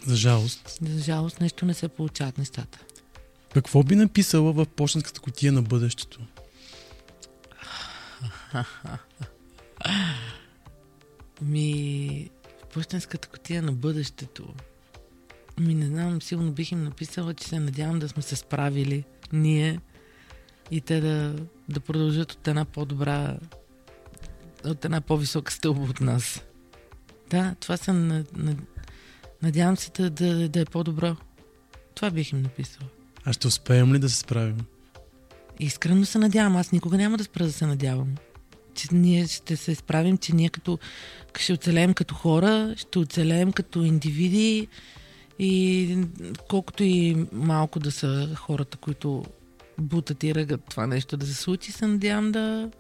За 0.07 0.17
жалост. 0.17 0.79
за 0.83 1.03
жалост 1.03 1.41
нещо 1.41 1.65
не 1.65 1.75
се 1.75 1.89
получават 1.89 2.39
нещата. 2.39 2.79
Какво 3.55 3.83
би 3.83 3.97
написала 3.97 4.53
в 4.53 4.67
почтенската 4.67 5.21
котия 5.21 5.53
на 5.53 5.63
бъдещето? 5.63 6.21
Ми, 11.43 12.31
в 12.63 12.67
пъщенската 12.67 13.29
котия 13.29 13.63
на 13.63 13.73
бъдещето. 13.73 14.55
Ми 15.61 15.75
не 15.75 15.87
знам, 15.87 16.23
сигурно 16.23 16.53
бих 16.53 16.73
им 16.73 16.85
написала, 16.85 17.35
че 17.35 17.49
се 17.49 17.61
надявам 17.61 17.99
да 17.99 18.09
сме 18.09 18.23
се 18.23 18.37
справили 18.37 19.05
ние 19.33 19.81
и 20.71 20.81
те 20.81 21.01
да, 21.01 21.35
да 21.69 21.81
продължат 21.81 22.33
от 22.33 22.49
една 22.49 22.65
по-добра, 22.65 23.39
от 24.65 24.85
една 24.85 25.01
по-висока 25.01 25.53
стълба 25.53 25.83
от 25.83 26.01
нас. 26.01 26.43
Да, 27.31 27.55
това 27.61 27.93
на, 27.93 28.25
на, 28.37 28.57
надявам 29.43 29.77
се 29.77 29.91
да, 29.91 30.11
да, 30.11 30.49
да 30.49 30.61
е 30.61 30.65
по-добро. 30.65 31.17
Това 31.95 32.11
бих 32.11 32.33
им 32.33 32.43
написала. 32.43 32.89
А 33.25 33.33
ще 33.33 33.47
успеем 33.47 33.95
ли 33.95 33.99
да 33.99 34.09
се 34.09 34.17
справим? 34.17 34.57
Искрено 35.61 36.05
се 36.05 36.19
надявам. 36.19 36.57
Аз 36.57 36.73
никога 36.73 36.97
няма 36.97 37.17
да 37.17 37.25
спра 37.25 37.45
да 37.45 37.53
се 37.53 37.67
надявам. 37.67 38.15
Че 38.75 38.89
ние 38.93 39.27
ще 39.27 39.57
се 39.57 39.75
справим, 39.75 40.19
че 40.19 40.35
ние 40.35 40.49
като 40.49 40.79
ще 41.39 41.53
оцелеем 41.53 41.95
като 41.95 42.15
хора, 42.15 42.75
ще 42.77 42.99
оцелеем 42.99 43.53
като 43.53 43.83
индивиди 43.83 44.69
и 45.39 45.97
колкото 46.49 46.85
и 46.85 47.27
малко 47.33 47.81
да 47.81 47.93
са 47.93 48.35
хората, 48.37 48.77
които 48.77 49.25
бутат 49.81 50.25
и 50.25 50.35
ръгат 50.35 50.61
това 50.71 50.87
нещо 50.87 51.17
да 51.17 51.27
се 51.27 51.35
случи, 51.35 51.73
се 51.73 51.87
надявам 51.87 52.33
да, 52.33 52.71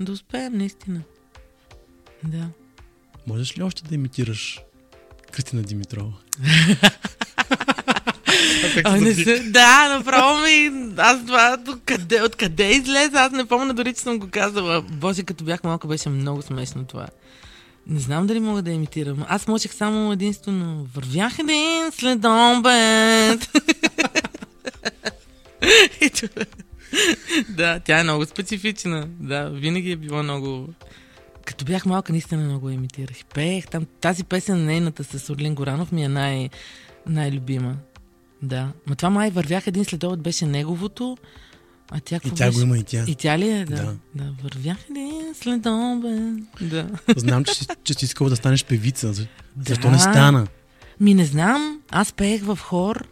да 0.00 0.12
успеем 0.12 0.52
наистина. 0.58 1.00
Да. 2.24 2.48
Можеш 3.26 3.58
ли 3.58 3.62
още 3.62 3.82
да 3.84 3.94
имитираш 3.94 4.60
Кристина 5.32 5.62
Димитрова? 5.62 6.12
А, 8.84 9.00
не 9.00 9.14
се, 9.14 9.38
да, 9.38 9.96
направо 9.98 10.42
ми. 10.42 10.92
Аз 10.96 11.26
това 11.26 11.58
откъде, 11.68 12.22
откъде 12.22 12.70
излезе? 12.70 13.16
Аз 13.16 13.32
не 13.32 13.44
помня 13.44 13.74
дори, 13.74 13.94
че 13.94 14.00
съм 14.00 14.18
го 14.18 14.28
казала. 14.30 14.82
Боже, 14.82 15.22
като 15.22 15.44
бях 15.44 15.64
малка, 15.64 15.86
беше 15.86 16.08
много 16.08 16.42
смешно 16.42 16.84
това. 16.84 17.06
Не 17.86 18.00
знам 18.00 18.26
дали 18.26 18.40
мога 18.40 18.62
да 18.62 18.70
имитирам. 18.70 19.24
Аз 19.28 19.48
можех 19.48 19.74
само 19.74 20.12
единствено. 20.12 20.86
Вървях 20.94 21.38
един 21.38 21.90
след 21.92 22.24
обед. 22.24 23.50
Да, 27.48 27.80
тя 27.80 28.00
е 28.00 28.02
много 28.02 28.26
специфична. 28.26 29.08
Да, 29.10 29.48
винаги 29.48 29.90
е 29.90 29.96
било 29.96 30.22
много... 30.22 30.68
Като 31.44 31.64
бях 31.64 31.86
малка, 31.86 32.12
наистина 32.12 32.44
много 32.44 32.70
имитирах. 32.70 33.16
Пеех 33.34 33.66
там. 33.66 33.86
Тази 34.00 34.24
песен, 34.24 34.64
нейната 34.64 35.04
с 35.04 35.30
Орлин 35.30 35.54
Горанов, 35.54 35.92
ми 35.92 36.04
е 36.04 36.08
най- 36.08 36.50
най-любима. 37.06 37.76
Да. 38.42 38.68
Ма 38.86 38.96
това 38.96 39.10
май 39.10 39.30
вървях 39.30 39.66
един 39.66 39.84
следобед, 39.84 40.20
беше 40.20 40.46
неговото. 40.46 41.16
А 41.90 42.00
тя 42.00 42.16
И 42.16 42.30
тя 42.30 42.46
беше? 42.46 42.50
го 42.50 42.62
има 42.62 42.78
и 42.78 42.82
тя. 42.82 43.04
И 43.08 43.14
тя 43.14 43.38
ли 43.38 43.48
е? 43.50 43.64
Да. 43.64 43.74
Да. 43.76 43.94
да. 44.14 44.34
Вървях 44.42 44.76
един 44.90 45.34
следобед. 45.34 46.42
Да. 46.60 46.88
Знам, 47.16 47.44
че, 47.44 47.52
че 47.84 47.94
си 47.94 48.04
искала 48.04 48.30
да 48.30 48.36
станеш 48.36 48.64
певица. 48.64 49.12
За- 49.12 49.26
Защо 49.66 49.82
Да. 49.82 49.90
не 49.90 49.98
стана? 49.98 50.46
Ми 51.00 51.14
не 51.14 51.24
знам. 51.24 51.80
Аз 51.90 52.12
пеех 52.12 52.42
в 52.42 52.58
хор. 52.58 53.08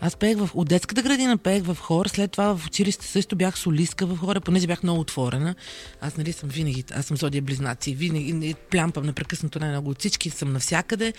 Аз 0.00 0.16
пеех 0.16 0.36
в... 0.38 0.50
От 0.54 0.68
детската 0.68 1.02
градина 1.02 1.36
пеех 1.38 1.62
в 1.64 1.76
хор, 1.80 2.06
след 2.06 2.30
това 2.30 2.56
в 2.56 2.66
училище 2.66 3.06
също 3.06 3.36
бях 3.36 3.58
солистка 3.58 4.06
в 4.06 4.16
хора, 4.16 4.40
понеже 4.40 4.66
бях 4.66 4.82
много 4.82 5.00
отворена. 5.00 5.54
Аз 6.00 6.16
нали 6.16 6.32
съм 6.32 6.48
винаги, 6.48 6.84
аз 6.94 7.06
съм 7.06 7.16
зодия 7.16 7.42
близнаци, 7.42 7.94
винаги 7.94 8.32
не- 8.32 8.54
плямпам 8.54 9.06
непрекъснато 9.06 9.58
най-много 9.58 9.90
от 9.90 9.98
всички, 9.98 10.30
съм 10.30 10.52
навсякъде. 10.52 11.12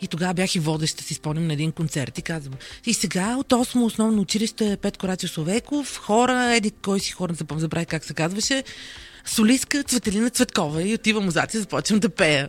И 0.00 0.06
тогава 0.06 0.34
бях 0.34 0.54
и 0.54 0.58
водеща, 0.58 1.04
си 1.04 1.14
спомням 1.14 1.46
на 1.46 1.52
един 1.52 1.72
концерт 1.72 2.18
и 2.18 2.22
казвам. 2.22 2.54
И 2.86 2.94
сега 2.94 3.36
от 3.36 3.48
8 3.48 3.84
основно 3.84 4.22
училище 4.22 4.76
Петко 4.82 5.08
Рачев 5.08 5.30
Словеков, 5.30 5.96
хора, 5.96 6.54
еди 6.54 6.70
кой 6.70 7.00
си 7.00 7.12
хора, 7.12 7.34
запом- 7.34 7.58
забравих 7.58 7.88
как 7.88 8.04
се 8.04 8.14
казваше, 8.14 8.64
солистка 9.24 9.82
Цветелина 9.82 10.30
Цветкова 10.30 10.82
и 10.82 10.94
отивам 10.94 11.28
отзад 11.28 11.54
и 11.54 11.58
започвам 11.58 11.98
да 12.00 12.08
пея. 12.08 12.48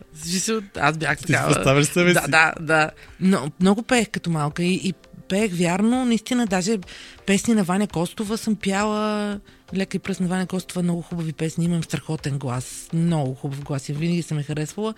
Аз 0.76 0.98
бях 0.98 1.18
Ти 1.18 1.26
такава. 1.26 1.54
представяш 1.54 1.86
себе 1.86 2.13
да, 2.13 2.28
да, 2.28 2.54
да. 2.60 2.92
Но, 3.20 3.52
много 3.60 3.84
пеех 3.84 4.10
като 4.10 4.30
малка 4.30 4.63
и, 4.63 4.74
и 4.74 4.94
пеех 5.30 5.52
вярно, 5.54 6.06
наистина, 6.06 6.48
даже 6.48 6.80
песни 7.26 7.54
на 7.54 7.63
Ваня 7.63 7.88
Костова 7.88 8.38
съм 8.38 8.56
пяла. 8.56 9.39
Лека 9.76 9.98
и 9.98 10.00
пръст 10.00 10.20
на 10.20 10.28
Ваня 10.28 10.48
Костова, 10.48 10.84
много 10.84 11.02
хубави 11.02 11.34
песни, 11.34 11.65
имам 11.65 11.84
страхотен 11.84 12.38
глас, 12.38 12.89
много 12.94 13.34
хубав 13.34 13.63
глас 13.63 13.89
и 13.89 13.94
винаги 13.94 14.22
съм 14.22 14.38
ме 14.38 14.44
харесвала. 14.44 14.94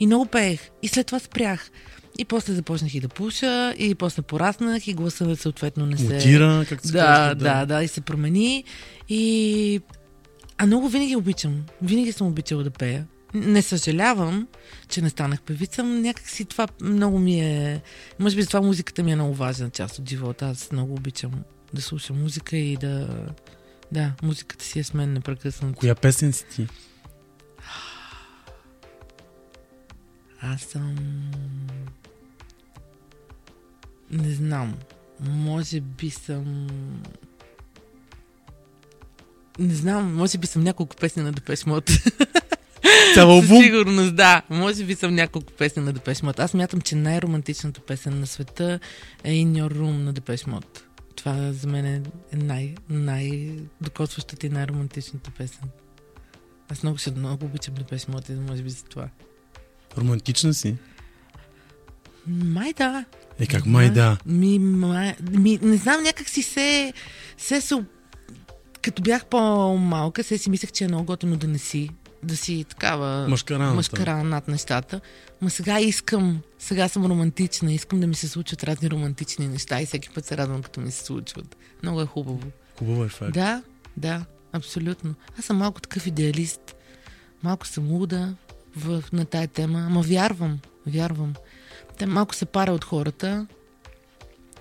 И 0.00 0.06
много 0.06 0.26
пеех. 0.26 0.60
И 0.82 0.88
след 0.88 1.06
това 1.06 1.18
спрях. 1.18 1.70
И 2.18 2.24
после 2.24 2.52
започнах 2.52 2.94
и 2.94 3.00
да 3.00 3.08
пуша, 3.08 3.74
и 3.78 3.94
после 3.94 4.22
пораснах, 4.22 4.88
и 4.88 4.94
гласът 4.94 5.40
съответно 5.40 5.86
не 5.86 5.96
се... 5.96 6.14
Мутира, 6.14 6.64
както 6.68 6.86
се 6.86 6.92
Да, 6.92 7.04
казва, 7.04 7.34
да, 7.34 7.66
да, 7.66 7.82
и 7.82 7.88
се 7.88 8.00
промени. 8.00 8.64
И... 9.08 9.80
А 10.58 10.66
много 10.66 10.88
винаги 10.88 11.16
обичам. 11.16 11.62
Винаги 11.82 12.12
съм 12.12 12.26
обичала 12.26 12.62
да 12.64 12.70
пея. 12.70 13.06
Не 13.34 13.62
съжалявам, 13.62 14.48
че 14.88 15.02
не 15.02 15.10
станах 15.10 15.42
певица. 15.42 15.84
но 15.84 16.00
Някак 16.00 16.28
си 16.28 16.44
това 16.44 16.68
много 16.80 17.18
ми 17.18 17.40
е... 17.40 17.82
Може 18.18 18.36
би 18.36 18.46
това 18.46 18.60
музиката 18.60 19.02
ми 19.02 19.12
е 19.12 19.16
много 19.16 19.34
важна 19.34 19.70
част 19.70 19.98
от 19.98 20.08
живота. 20.08 20.46
Аз 20.46 20.72
много 20.72 20.94
обичам 20.94 21.32
да 21.74 21.82
слушам 21.82 22.22
музика 22.22 22.56
и 22.56 22.76
да... 22.76 23.08
Да, 23.92 24.12
музиката 24.22 24.64
си 24.64 24.78
е 24.78 24.84
с 24.84 24.94
мен 24.94 25.12
непрекъснато. 25.12 25.78
Коя 25.78 25.94
песен 25.94 26.32
си 26.32 26.44
ти? 26.54 26.66
Аз 30.40 30.62
съм... 30.62 30.96
Не 34.10 34.30
знам. 34.30 34.74
Може 35.20 35.80
би 35.80 36.10
съм... 36.10 36.66
Не 39.58 39.74
знам, 39.74 40.14
може 40.14 40.38
би 40.38 40.46
съм 40.46 40.62
няколко 40.62 40.96
песни 40.96 41.22
на 41.22 41.32
Депеш 41.32 41.66
Мод. 41.66 41.90
Цял 43.18 43.40
Със 43.40 43.50
албум? 43.50 43.62
сигурност, 43.62 44.16
да. 44.16 44.42
Може 44.50 44.84
би 44.84 44.94
съм 44.94 45.14
няколко 45.14 45.52
песни 45.52 45.82
на 45.82 45.92
Депеш 45.92 46.22
Мод. 46.22 46.38
Аз 46.40 46.54
мятам, 46.54 46.80
че 46.80 46.96
най-романтичната 46.96 47.80
песен 47.80 48.20
на 48.20 48.26
света 48.26 48.80
е 49.24 49.32
In 49.32 49.46
Your 49.46 49.74
Room 49.74 50.02
на 50.02 50.12
Депеш 50.12 50.46
Мод. 50.46 50.82
Това 51.16 51.52
за 51.52 51.68
мен 51.68 51.86
е 51.86 52.02
най- 52.36 52.74
най-докосващата 52.90 54.46
и 54.46 54.50
най-романтичната 54.50 55.30
песен. 55.30 55.68
Аз 56.68 56.82
много, 56.82 56.98
ще, 56.98 57.10
много 57.10 57.44
обичам 57.44 57.74
Депеш 57.74 58.08
Мод 58.08 58.28
и 58.28 58.32
може 58.32 58.62
би 58.62 58.70
за 58.70 58.84
това. 58.84 59.08
Романтична 59.98 60.54
си? 60.54 60.76
Май 62.26 62.72
да. 62.72 63.04
Е, 63.38 63.46
как 63.46 63.66
май 63.66 63.90
да. 63.90 64.16
Ми, 64.26 64.58
май, 64.58 65.16
ми, 65.30 65.58
не 65.62 65.76
знам, 65.76 66.02
някак 66.02 66.28
си 66.28 66.42
се, 66.42 66.92
се, 67.36 67.60
се 67.60 67.74
като 68.82 69.02
бях 69.02 69.26
по-малка, 69.26 70.24
се 70.24 70.38
си 70.38 70.50
мислех, 70.50 70.72
че 70.72 70.84
е 70.84 70.88
много 70.88 71.04
готино 71.04 71.36
да 71.36 71.48
не 71.48 71.58
си. 71.58 71.90
Да 72.22 72.36
си 72.36 72.64
такава 72.68 73.28
Машкараната. 73.28 73.74
машкара 73.74 74.24
над 74.24 74.48
нещата. 74.48 75.00
Ма 75.40 75.50
сега 75.50 75.80
искам, 75.80 76.40
сега 76.58 76.88
съм 76.88 77.06
романтична, 77.06 77.72
искам 77.72 78.00
да 78.00 78.06
ми 78.06 78.14
се 78.14 78.28
случват 78.28 78.64
разни 78.64 78.90
романтични 78.90 79.48
неща 79.48 79.82
и 79.82 79.86
всеки 79.86 80.08
път 80.10 80.24
се 80.24 80.36
радвам, 80.36 80.62
като 80.62 80.80
ми 80.80 80.90
се 80.90 81.04
случват. 81.04 81.56
Много 81.82 82.00
е 82.00 82.06
хубаво. 82.06 82.42
Хубаво 82.78 83.04
е 83.04 83.08
факт. 83.08 83.32
Да, 83.34 83.62
да, 83.96 84.24
абсолютно. 84.52 85.14
Аз 85.38 85.44
съм 85.44 85.56
малко 85.56 85.80
такъв 85.80 86.06
идеалист. 86.06 86.74
Малко 87.42 87.66
съм 87.66 87.90
луда 87.90 88.34
в, 88.76 89.04
на 89.12 89.24
тая 89.24 89.48
тема, 89.48 89.84
ама 89.86 90.02
вярвам, 90.02 90.58
вярвам. 90.86 91.34
Те 91.98 92.06
малко 92.06 92.34
се 92.34 92.44
пара 92.46 92.72
от 92.72 92.84
хората. 92.84 93.46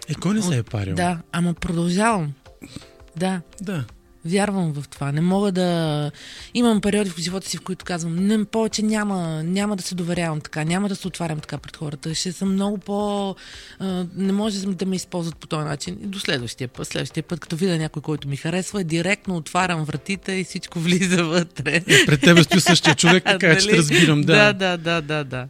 Е, 0.08 0.16
кой 0.16 0.34
не 0.34 0.42
се 0.42 0.58
е 0.58 0.64
парил? 0.64 0.96
Да, 0.96 1.22
ама 1.32 1.54
продължавам. 1.54 2.34
Да, 3.18 3.42
Да. 3.62 3.86
Вярвам 4.28 4.74
в 4.74 4.88
това. 4.88 5.12
Не 5.12 5.22
мога 5.22 5.52
да... 5.52 6.12
Имам 6.54 6.82
периоди 6.82 7.10
в 7.10 7.20
живота 7.20 7.50
си, 7.50 7.58
в 7.58 7.62
които 7.62 7.86
казвам, 7.86 8.16
не, 8.16 8.46
повече 8.46 8.82
няма, 8.82 9.44
няма 9.44 9.76
да 9.76 9.84
се 9.84 9.96
доверявам 9.96 10.42
така, 10.42 10.64
няма 10.64 10.90
да 10.90 10.96
се 10.96 11.08
отварям 11.08 11.40
така 11.40 11.58
пред 11.58 11.78
хората. 11.78 12.16
Ще 12.16 12.32
съм 12.32 12.54
много 12.54 12.78
по... 12.78 13.36
не 14.16 14.34
може 14.34 14.68
да 14.68 14.86
ме 14.86 14.96
използват 14.96 15.38
по 15.38 15.48
този 15.48 15.66
начин. 15.66 15.98
И 16.04 16.08
до 16.08 16.20
следващия 16.20 16.68
път. 16.68 16.88
Следващия 16.88 17.24
път, 17.24 17.40
като 17.40 17.56
видя 17.56 17.78
някой, 17.78 18.02
който 18.02 18.28
ми 18.28 18.38
харесва, 18.38 18.84
директно 18.84 19.36
отварям 19.36 19.84
вратите 19.84 20.32
и 20.32 20.44
всичко 20.44 20.80
влиза 20.88 21.24
вътре. 21.24 21.82
Пред 22.06 22.22
тебе 22.22 22.44
стои 22.44 22.62
същия 22.62 22.96
човек, 22.96 23.24
така 23.24 23.58
че 23.58 23.66
те 23.66 23.72
Дали? 23.72 23.78
разбирам. 23.78 24.22
Да. 24.22 24.54
да, 24.54 24.78
да, 24.78 25.02
да, 25.02 25.24
да, 25.24 25.48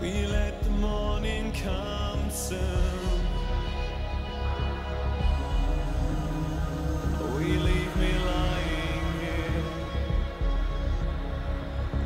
We 0.00 0.26
let 0.26 0.62
the 0.62 0.70
morning 0.70 1.52
come 1.52 2.30
soon. 2.30 2.60
We 7.34 7.58
leave 7.58 7.96
me 7.96 8.12
lying 8.24 9.12
here 9.20 9.64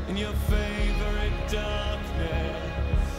in 0.09 0.17
your 0.17 0.33
favorite 0.33 1.51
darkness, 1.51 3.13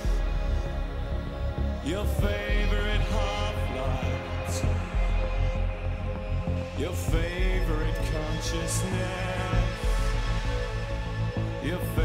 your 1.85 2.05
favorite 2.05 3.01
half 3.13 3.55
light, 3.77 4.53
your 6.79 6.93
favorite 6.93 7.99
consciousness, 8.11 8.81
your 11.63 11.77
favorite 11.77 12.02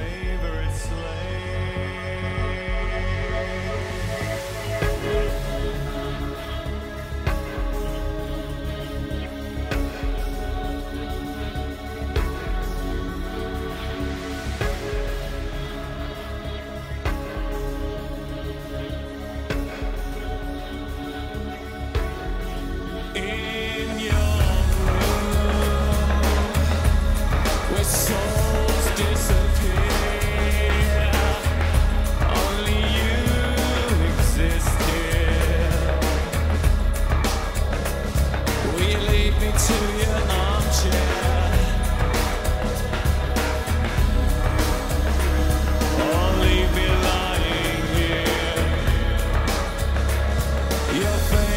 Your 50.95 51.19
face 51.19 51.48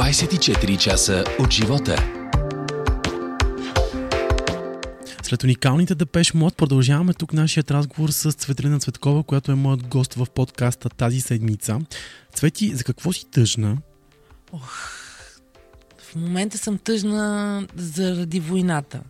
24 0.00 0.78
часа 0.78 1.24
от 1.38 1.50
живота. 1.52 1.96
След 5.22 5.44
уникалните 5.44 5.94
Депеш 5.94 6.34
Мод 6.34 6.56
продължаваме 6.56 7.14
тук 7.14 7.32
нашият 7.32 7.70
разговор 7.70 8.08
с 8.08 8.32
Цветлина 8.32 8.78
Цветкова, 8.78 9.22
която 9.22 9.52
е 9.52 9.54
моят 9.54 9.86
гост 9.86 10.14
в 10.14 10.26
подкаста 10.34 10.88
тази 10.88 11.20
седмица. 11.20 11.78
Цвети, 12.34 12.74
за 12.74 12.84
какво 12.84 13.12
си 13.12 13.30
тъжна? 13.30 13.78
В 15.98 16.14
момента 16.16 16.58
съм 16.58 16.78
тъжна 16.78 17.66
заради 17.76 18.40
войната. 18.40 19.00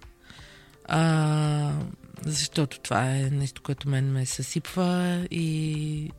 А, 0.84 1.72
защото 2.26 2.80
това 2.80 3.10
е 3.10 3.30
нещо, 3.32 3.62
което 3.62 3.88
мен 3.88 4.12
ме 4.12 4.26
съсипва 4.26 5.26
и 5.30 6.10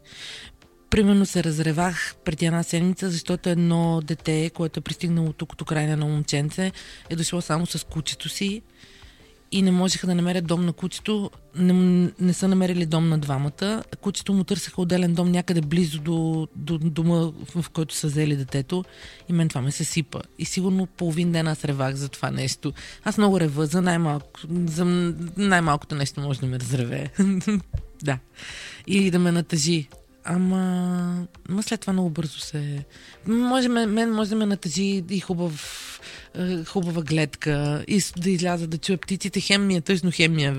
примерно 0.92 1.26
се 1.26 1.44
разревах 1.44 2.16
преди 2.26 2.46
една 2.46 2.64
седмица, 2.64 3.10
защото 3.10 3.50
едно 3.50 4.02
дете, 4.02 4.52
което 4.54 4.80
е 4.80 4.84
пристигнало 4.84 5.34
тук 5.34 5.54
от 5.54 5.62
Украина 5.62 5.98
на 5.98 6.06
момченце, 6.06 6.72
е 7.10 7.16
дошло 7.16 7.42
само 7.42 7.66
с 7.66 7.86
кучето 7.88 8.30
си 8.30 8.62
и 9.52 9.62
не 9.62 9.72
можеха 9.72 10.08
да 10.08 10.16
намерят 10.16 10.48
дом 10.48 10.66
на 10.66 10.74
кучето. 10.74 11.32
Не, 11.56 11.74
не 12.20 12.34
са 12.34 12.48
намерили 12.48 12.86
дом 12.86 13.10
на 13.10 13.18
двамата. 13.18 13.84
Кучето 14.02 14.34
му 14.34 14.44
търсеха 14.44 14.82
отделен 14.82 15.14
дом 15.14 15.32
някъде 15.32 15.62
близо 15.62 16.02
до, 16.02 16.48
до 16.56 16.78
дома, 16.78 17.32
в, 17.56 17.70
който 17.70 17.96
са 17.96 18.08
взели 18.08 18.36
детето. 18.36 18.84
И 19.30 19.34
мен 19.34 19.50
това 19.50 19.62
ме 19.62 19.72
се 19.72 19.84
сипа. 19.84 20.20
И 20.40 20.46
сигурно 20.46 20.86
половин 20.86 21.32
ден 21.32 21.48
аз 21.48 21.66
ревах 21.66 21.96
за 21.96 22.10
това 22.10 22.32
нещо. 22.32 22.74
Аз 23.04 23.18
много 23.18 23.40
рева 23.40 23.66
за 23.66 23.82
най-малко. 23.82 24.40
За 24.66 24.86
най-малкото 25.38 25.96
нещо 25.96 26.22
може 26.22 26.40
да 26.40 26.46
ме 26.46 26.60
разреве. 26.60 27.12
да. 28.04 28.20
Или 28.88 29.12
да 29.12 29.20
ме 29.20 29.32
натъжи. 29.32 29.88
Ама, 30.24 31.28
ама 31.50 31.64
след 31.64 31.82
това 31.82 31.94
много 31.94 32.10
бързо 32.10 32.40
се... 32.40 32.86
Може, 33.28 33.70
мен, 33.70 34.14
може 34.14 34.30
да 34.30 34.36
ме 34.36 34.46
натъжи 34.46 35.04
и 35.10 35.20
хубав, 35.20 36.00
е, 36.36 36.64
хубава 36.66 37.02
гледка, 37.02 37.84
и 37.88 38.04
да 38.18 38.30
изляза 38.30 38.68
да 38.68 38.78
чуя 38.78 38.98
птиците. 38.98 39.42
Хем 39.42 39.68
ми 39.68 39.76
е 39.76 39.82
тъжно, 39.82 40.12
хем 40.14 40.36
ми 40.36 40.44
е 40.44 40.56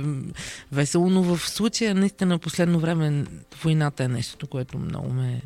весело, 0.72 1.10
но 1.10 1.22
в 1.22 1.50
случая 1.50 1.94
наистина 1.94 2.38
последно 2.38 2.80
време 2.80 3.24
войната 3.62 4.04
е 4.04 4.08
нещо, 4.08 4.46
което 4.46 4.78
много 4.78 5.12
ме... 5.12 5.42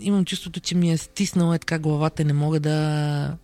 Имам 0.00 0.24
чувството, 0.24 0.60
че 0.60 0.74
ми 0.74 0.92
е 0.92 0.96
стиснала 0.96 1.54
е 1.54 1.58
така 1.58 1.78
главата 1.78 2.24
не 2.24 2.32
мога 2.32 2.60
да... 2.60 3.36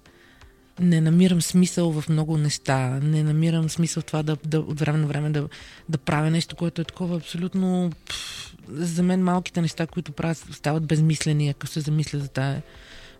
Не 0.81 1.01
намирам 1.01 1.43
смисъл 1.43 2.01
в 2.01 2.09
много 2.09 2.37
неща. 2.37 3.01
Не 3.03 3.23
намирам 3.23 3.69
смисъл 3.69 4.01
в 4.01 4.07
това 4.07 4.23
да, 4.23 4.37
да 4.45 4.61
от 4.61 4.81
време 4.81 4.99
на 4.99 5.07
време 5.07 5.31
да, 5.31 5.49
да 5.89 5.99
правя 5.99 6.31
нещо, 6.31 6.57
което 6.57 6.81
е 6.81 6.85
такова 6.85 7.17
абсолютно... 7.17 7.93
Пф, 8.09 8.57
за 8.69 9.03
мен 9.03 9.23
малките 9.25 9.61
неща, 9.61 9.87
които 9.87 10.13
правя, 10.13 10.35
стават 10.35 10.87
безмислени, 10.87 11.49
ако 11.49 11.67
се 11.67 11.81
замисля 11.81 12.19
за 12.19 12.29
тая 12.29 12.63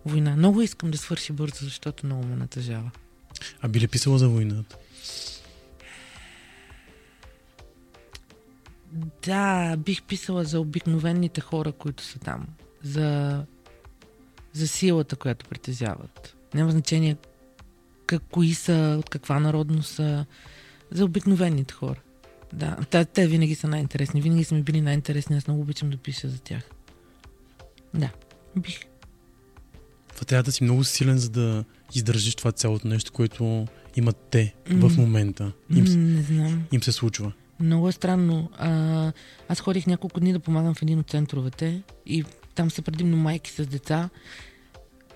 война. 0.05 0.35
Много 0.35 0.61
искам 0.61 0.91
да 0.91 0.97
свърши 0.97 1.33
бързо, 1.33 1.65
защото 1.65 2.05
много 2.05 2.25
ме 2.25 2.35
натъжава. 2.35 2.91
А 3.61 3.67
би 3.67 3.79
ли 3.79 3.87
писала 3.87 4.17
за 4.17 4.29
войната? 4.29 4.77
Да, 9.25 9.77
бих 9.77 10.03
писала 10.03 10.43
за 10.43 10.59
обикновените 10.59 11.41
хора, 11.41 11.71
които 11.71 12.03
са 12.03 12.19
там. 12.19 12.47
За, 12.83 13.43
за 14.53 14.67
силата, 14.67 15.15
която 15.15 15.45
притежават. 15.45 16.35
Няма 16.53 16.71
значение 16.71 17.17
как, 18.11 18.23
кои 18.31 18.53
са, 18.53 18.95
от 18.99 19.09
каква 19.09 19.39
народност 19.39 19.93
са. 19.93 20.25
За 20.91 21.05
обикновените 21.05 21.73
хора. 21.73 21.99
Да, 22.53 22.77
те, 22.89 23.05
те 23.05 23.27
винаги 23.27 23.55
са 23.55 23.67
най-интересни. 23.67 24.21
Винаги 24.21 24.43
са 24.43 24.55
ми 24.55 24.61
били 24.61 24.81
най-интересни. 24.81 25.37
Аз 25.37 25.47
много 25.47 25.61
обичам 25.61 25.89
да 25.89 25.97
пиша 25.97 26.29
за 26.29 26.39
тях. 26.39 26.63
Да, 27.93 28.09
бих. 28.55 28.79
Това 30.15 30.25
трябва 30.25 30.43
да 30.43 30.51
си 30.51 30.63
много 30.63 30.83
силен, 30.83 31.17
за 31.17 31.29
да 31.29 31.63
издържиш 31.95 32.35
това 32.35 32.51
цялото 32.51 32.87
нещо, 32.87 33.11
което 33.11 33.67
имат 33.95 34.17
те 34.31 34.55
в 34.69 34.97
момента. 34.97 35.51
Им, 35.75 35.83
не 36.13 36.21
знам. 36.21 36.63
им 36.71 36.83
се 36.83 36.91
случва. 36.91 37.31
Много 37.59 37.89
е 37.89 37.91
странно. 37.91 38.49
А, 38.57 39.11
аз 39.49 39.59
ходих 39.59 39.87
няколко 39.87 40.19
дни 40.19 40.33
да 40.33 40.39
помагам 40.39 40.73
в 40.73 40.81
един 40.81 40.99
от 40.99 41.09
центровете 41.09 41.81
и 42.05 42.23
там 42.55 42.71
са 42.71 42.81
предимно 42.81 43.17
майки 43.17 43.51
с 43.51 43.65
деца 43.65 44.09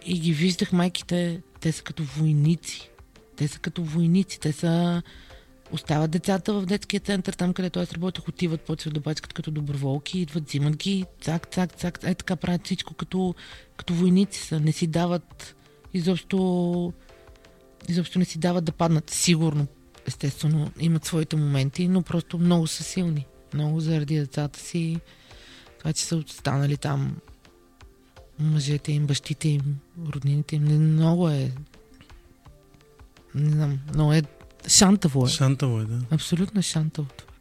и 0.05 0.19
ги 0.19 0.33
виждах 0.33 0.71
майките, 0.71 1.41
те 1.65 1.71
са 1.71 1.83
като 1.83 2.03
войници. 2.03 2.89
Те 3.35 3.47
са 3.47 3.59
като 3.59 3.83
войници. 3.83 4.39
Те 4.39 4.51
са... 4.51 5.01
Остават 5.71 6.11
децата 6.11 6.53
в 6.53 6.65
детския 6.65 6.99
център, 6.99 7.33
там 7.33 7.53
където 7.53 7.79
аз 7.79 7.93
работех, 7.93 8.27
отиват, 8.27 8.61
почват 8.61 8.93
да 8.93 9.15
като 9.15 9.51
доброволки, 9.51 10.19
идват, 10.19 10.47
взимат 10.47 10.75
ги, 10.75 11.05
цак, 11.21 11.47
цак, 11.47 11.73
цак, 11.73 11.99
е 12.03 12.15
така 12.15 12.35
правят 12.35 12.65
всичко 12.65 12.93
като, 12.93 13.35
като 13.77 13.93
войници 13.93 14.39
са. 14.39 14.59
Не 14.59 14.71
си 14.71 14.87
дават 14.87 15.55
изобщо 15.93 16.93
изобщо 17.89 18.19
не 18.19 18.25
си 18.25 18.39
дават 18.39 18.65
да 18.65 18.71
паднат. 18.71 19.09
Сигурно, 19.09 19.67
естествено, 20.07 20.71
имат 20.79 21.05
своите 21.05 21.35
моменти, 21.35 21.87
но 21.87 22.01
просто 22.01 22.37
много 22.37 22.67
са 22.67 22.83
силни. 22.83 23.25
Много 23.53 23.79
заради 23.79 24.19
децата 24.19 24.59
си. 24.59 24.99
Това, 25.79 25.93
че 25.93 26.05
са 26.05 26.15
останали 26.15 26.77
там 26.77 27.17
мъжете 28.39 28.91
им, 28.91 29.07
бащите 29.07 29.47
им, 29.47 29.79
роднините 30.13 30.55
им. 30.55 30.63
Не, 30.63 30.79
много 30.79 31.29
е... 31.29 31.51
Не 33.35 33.49
знам, 33.49 33.79
много 33.93 34.13
е... 34.13 34.23
Шантаво 34.67 35.25
е. 35.25 35.29
Шантаво 35.29 35.79
е, 35.79 35.85
да. 35.85 36.01
Абсолютно 36.11 36.59
е 36.59 36.63
шантаво 36.63 37.07
това. 37.17 37.31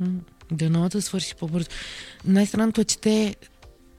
М, 0.00 0.20
Дано 0.50 0.88
да 0.88 1.02
свърши 1.02 1.34
по-бързо. 1.34 1.68
Най-странното 2.24 2.80
е, 2.80 2.84
че 2.84 2.98
те, 2.98 3.36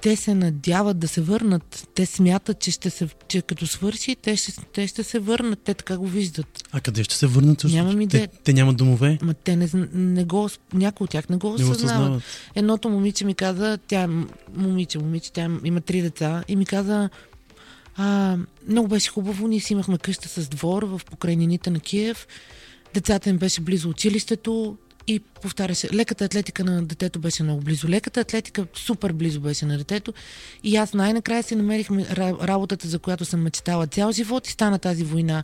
те 0.04 0.16
се 0.16 0.36
надяват 0.36 0.99
да 0.99 1.08
се 1.08 1.22
върнат. 1.22 1.88
Те 1.95 2.06
смятат, 2.06 2.60
че, 2.60 2.72
ще 2.72 2.89
се, 2.89 3.10
че 3.28 3.41
като 3.41 3.68
свърши, 3.68 4.16
те 4.16 4.36
ще, 4.36 4.51
те 4.74 4.88
ще 4.88 5.04
се 5.04 5.20
върнат. 5.20 5.60
Те 5.60 5.74
така 5.74 5.97
го 5.97 6.08
виждат. 6.08 6.64
А 6.72 6.82
къде 6.82 7.04
ще 7.04 7.16
се 7.16 7.28
върнат? 7.28 7.64
Нямам 7.64 7.97
те, 7.97 8.04
идея. 8.04 8.30
те 8.43 8.54
нямат 8.54 8.78
домове, 8.78 9.18
Ма 9.22 9.34
те 9.34 9.56
не, 9.56 9.70
не 9.93 10.24
го, 10.24 10.49
някои 10.74 11.06
от 11.06 11.12
тях 11.12 11.30
не 11.30 11.38
го 11.38 11.58
не 11.58 11.66
осъзнават. 11.66 12.24
Едното 12.56 12.89
момиче 12.89 13.26
ми 13.26 13.34
каза, 13.34 13.78
тя 13.88 14.01
е 14.01 14.08
момиче, 14.56 14.99
момиче, 14.99 15.32
тя 15.32 15.49
има 15.64 15.82
три 15.82 16.01
деца 16.01 16.43
и 16.47 16.56
ми 16.56 16.66
каза, 16.66 17.10
а, 17.95 18.38
много 18.68 18.88
беше 18.88 19.12
хубаво, 19.12 19.47
ние 19.47 19.60
си 19.60 19.74
имахме 19.74 19.97
къща 19.97 20.30
с 20.30 20.47
двор 20.47 20.84
в 20.84 21.01
покрайнините 21.06 21.70
на 21.70 21.80
Киев, 21.80 22.28
децата 22.93 23.30
им 23.30 23.38
беше 23.38 23.62
близо 23.62 23.89
училището 23.89 24.78
и 25.08 25.20
повтаряше, 25.20 25.89
леката 25.93 26.26
атлетика 26.26 26.64
на 26.64 26.86
детето 26.86 27.20
беше 27.20 27.43
много 27.43 27.62
близо. 27.62 27.88
Леката 27.88 28.20
атлетика 28.20 28.68
супер 28.74 29.14
близо 29.14 29.41
беше 29.41 29.66
на 29.66 29.78
детето 29.78 30.14
и 30.64 30.76
аз 30.76 30.93
най-накрая 30.93 31.43
си 31.43 31.56
намерихме 31.56 32.06
ра- 32.06 32.47
работата, 32.47 32.88
за 32.88 32.99
която 32.99 33.26
съм 33.26 33.41
мечтала 33.41 33.88
цял 33.88 34.12
живот 34.12 34.47
и 34.47 34.51
стана 34.51 34.80
тази 34.80 35.04
война. 35.04 35.43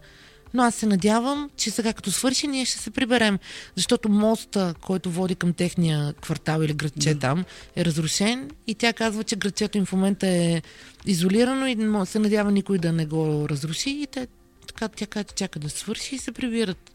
Но 0.53 0.64
аз 0.64 0.76
се 0.76 0.86
надявам, 0.86 1.49
че 1.57 1.72
сега 1.72 1.93
като 1.93 2.12
свърши, 2.12 2.47
ние 2.47 2.66
ще 2.66 2.78
се 2.78 2.91
приберем. 2.91 3.39
Защото 3.76 4.10
моста, 4.10 4.76
който 4.82 5.12
води 5.12 5.36
към 5.36 5.53
техния 5.53 6.14
квартал 6.14 6.62
или 6.62 6.74
градче 6.74 7.14
да. 7.14 7.20
там, 7.20 7.45
е 7.76 7.86
разрушен 7.86 8.51
и 8.68 8.76
тя 8.76 8.93
казва, 8.93 9.24
че 9.24 9.36
градчето 9.36 9.78
им 9.78 9.86
в 9.86 9.91
момента 9.91 10.28
е 10.28 10.62
изолирано 11.05 11.68
и 11.68 12.05
се 12.05 12.20
надява 12.20 12.51
никой 12.51 12.78
да 12.78 12.91
не 12.91 13.05
го 13.05 13.49
разруши 13.49 13.89
и 13.89 14.07
те, 14.12 14.28
така, 14.68 14.88
тя 14.88 15.07
казва, 15.07 15.32
чака 15.36 15.60
да 15.60 15.70
свърши 15.70 16.16
и 16.16 16.18
се 16.18 16.32
прибират. 16.32 16.91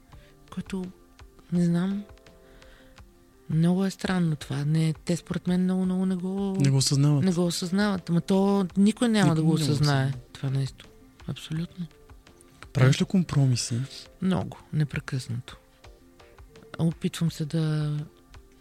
Което, 0.55 0.85
не 1.53 1.65
знам, 1.65 2.05
много 3.51 3.85
е 3.85 3.91
странно 3.91 4.37
това. 4.37 4.65
Не, 4.65 4.95
те 5.05 5.17
според 5.17 5.47
мен 5.47 5.63
много, 5.63 5.85
много 5.85 6.07
не 6.07 6.17
го, 6.17 6.57
Не 6.61 6.71
го 6.71 6.77
осъзнават. 6.77 7.25
не 7.25 7.33
го 7.33 7.47
осъзнават. 7.47 8.11
Ама 8.11 8.21
то 8.21 8.67
никой 8.77 9.09
няма 9.09 9.25
Никой 9.25 9.37
да 9.37 9.43
го 9.43 9.53
осъзнае 9.53 9.75
осъзнае. 10.05 10.13
това 10.33 10.51
нещо. 10.51 10.87
Абсолютно. 11.27 11.87
Правиш 12.73 13.01
ли 13.01 13.05
компромиси? 13.05 13.81
Много, 14.23 14.59
непрекъснато. 14.73 15.57
Опитвам 16.79 17.31
се 17.33 17.45
да, 17.45 17.97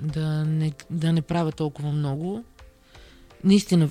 да, 0.01 0.45
не, 0.45 0.71
да 0.89 1.13
не 1.13 1.21
правя 1.21 1.51
толкова 1.51 1.91
много. 1.91 2.43
Наистина, 3.43 3.89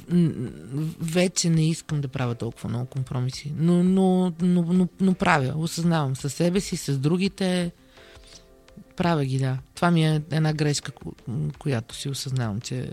вече 1.00 1.50
не 1.50 1.68
искам 1.68 2.00
да 2.00 2.08
правя 2.08 2.34
толкова 2.34 2.68
много 2.68 2.86
компромиси. 2.86 3.52
Но, 3.56 3.82
но, 3.82 4.32
но, 4.40 4.62
но, 4.62 4.88
но 5.00 5.14
правя. 5.14 5.54
Осъзнавам 5.56 6.16
със 6.16 6.34
себе 6.34 6.60
си, 6.60 6.76
с 6.76 6.98
другите. 6.98 7.72
Правя 8.96 9.24
ги, 9.24 9.38
да. 9.38 9.58
Това 9.74 9.90
ми 9.90 10.06
е 10.06 10.22
една 10.30 10.52
грешка, 10.52 10.92
ко- 10.92 11.14
която 11.58 11.94
си 11.94 12.08
осъзнавам, 12.08 12.60
че 12.60 12.90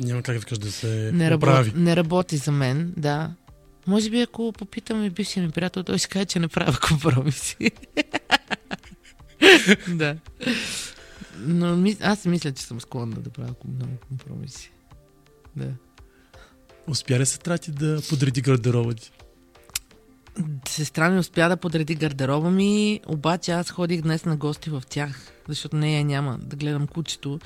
Няма 0.00 0.22
как 0.22 0.34
да 0.34 0.38
викаш 0.38 0.58
да 0.58 0.72
се 0.72 1.10
не, 1.14 1.34
оправи. 1.34 1.56
работи, 1.58 1.80
не 1.80 1.96
работи 1.96 2.36
за 2.36 2.52
мен, 2.52 2.94
да. 2.96 3.30
Може 3.86 4.10
би 4.10 4.20
ако 4.20 4.52
попитаме 4.52 5.10
бившия 5.10 5.42
ми 5.42 5.50
приятел, 5.50 5.82
той 5.82 5.98
ще 5.98 6.08
каже, 6.08 6.24
че 6.24 6.38
не 6.38 6.48
правя 6.48 6.78
компромиси. 6.88 7.56
да. 9.88 10.16
Но 11.36 11.86
аз 12.00 12.24
мисля, 12.24 12.52
че 12.52 12.62
съм 12.62 12.80
склонна 12.80 13.16
да 13.16 13.30
правя 13.30 13.54
много 13.68 13.92
компромиси. 14.08 14.72
Да. 15.56 15.68
Успя 16.86 17.18
ли 17.18 17.26
се 17.26 17.38
трати 17.38 17.70
да 17.70 18.02
подреди 18.08 18.40
гардероба 18.40 18.94
ти? 18.94 19.10
Сестра 20.68 21.10
ми 21.10 21.18
успя 21.18 21.48
да 21.48 21.56
подреди 21.56 21.94
гардероба 21.94 22.50
ми, 22.50 23.00
обаче 23.06 23.52
аз 23.52 23.70
ходих 23.70 24.02
днес 24.02 24.24
на 24.24 24.36
гости 24.36 24.70
в 24.70 24.82
тях, 24.88 25.32
защото 25.48 25.76
нея 25.76 26.04
няма 26.04 26.38
да 26.42 26.56
гледам 26.56 26.86
кучето. 26.86 27.38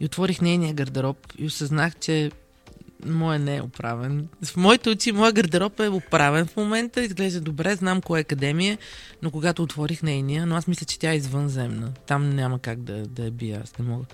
И 0.00 0.04
отворих 0.04 0.40
нейния 0.40 0.74
гардероб 0.74 1.16
и 1.38 1.46
осъзнах, 1.46 1.96
че 1.98 2.30
Моя 3.06 3.38
не 3.38 3.56
е 3.56 3.62
оправен. 3.62 4.28
В 4.44 4.56
моите 4.56 4.90
очи, 4.90 5.12
моя 5.12 5.32
гардероб 5.32 5.80
е 5.80 5.88
оправен 5.88 6.46
в 6.46 6.56
момента, 6.56 7.02
изглежда 7.02 7.40
добре, 7.40 7.76
знам 7.76 8.00
кое 8.00 8.20
е 8.20 8.24
къде 8.24 8.54
ми 8.54 8.68
е, 8.68 8.78
но 9.22 9.30
когато 9.30 9.62
отворих 9.62 10.02
нейния, 10.02 10.46
но 10.46 10.56
аз 10.56 10.66
мисля, 10.66 10.86
че 10.86 10.98
тя 10.98 11.12
е 11.12 11.16
извънземна. 11.16 11.92
Там 12.06 12.30
няма 12.30 12.58
как 12.58 12.82
да, 12.82 13.06
да 13.06 13.24
я 13.24 13.30
бия, 13.30 13.60
аз 13.64 13.78
не 13.78 13.84
мога. 13.84 14.04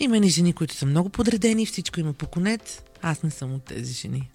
Има 0.00 0.16
и 0.16 0.28
жени, 0.28 0.52
които 0.52 0.74
са 0.74 0.86
много 0.86 1.08
подредени, 1.08 1.66
всичко 1.66 2.00
има 2.00 2.12
по 2.12 2.26
конец. 2.26 2.82
Аз 3.02 3.22
не 3.22 3.30
съм 3.30 3.54
от 3.54 3.64
тези 3.64 3.94
жени. 3.94 4.30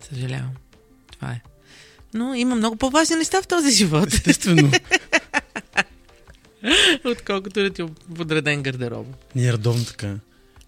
Съжалявам. 0.00 0.52
Това 1.12 1.30
е. 1.30 1.51
Но 2.14 2.34
има 2.34 2.54
много 2.54 2.76
по-важни 2.76 3.16
неща 3.16 3.42
в 3.42 3.46
този 3.46 3.70
живот, 3.70 4.12
Естествено. 4.12 4.70
отколкото 7.04 7.62
да 7.62 7.70
ти 7.70 7.84
подреден 8.16 8.62
гардероб. 8.62 9.06
Ние 9.34 9.52
редовно 9.52 9.84
така, 9.84 10.14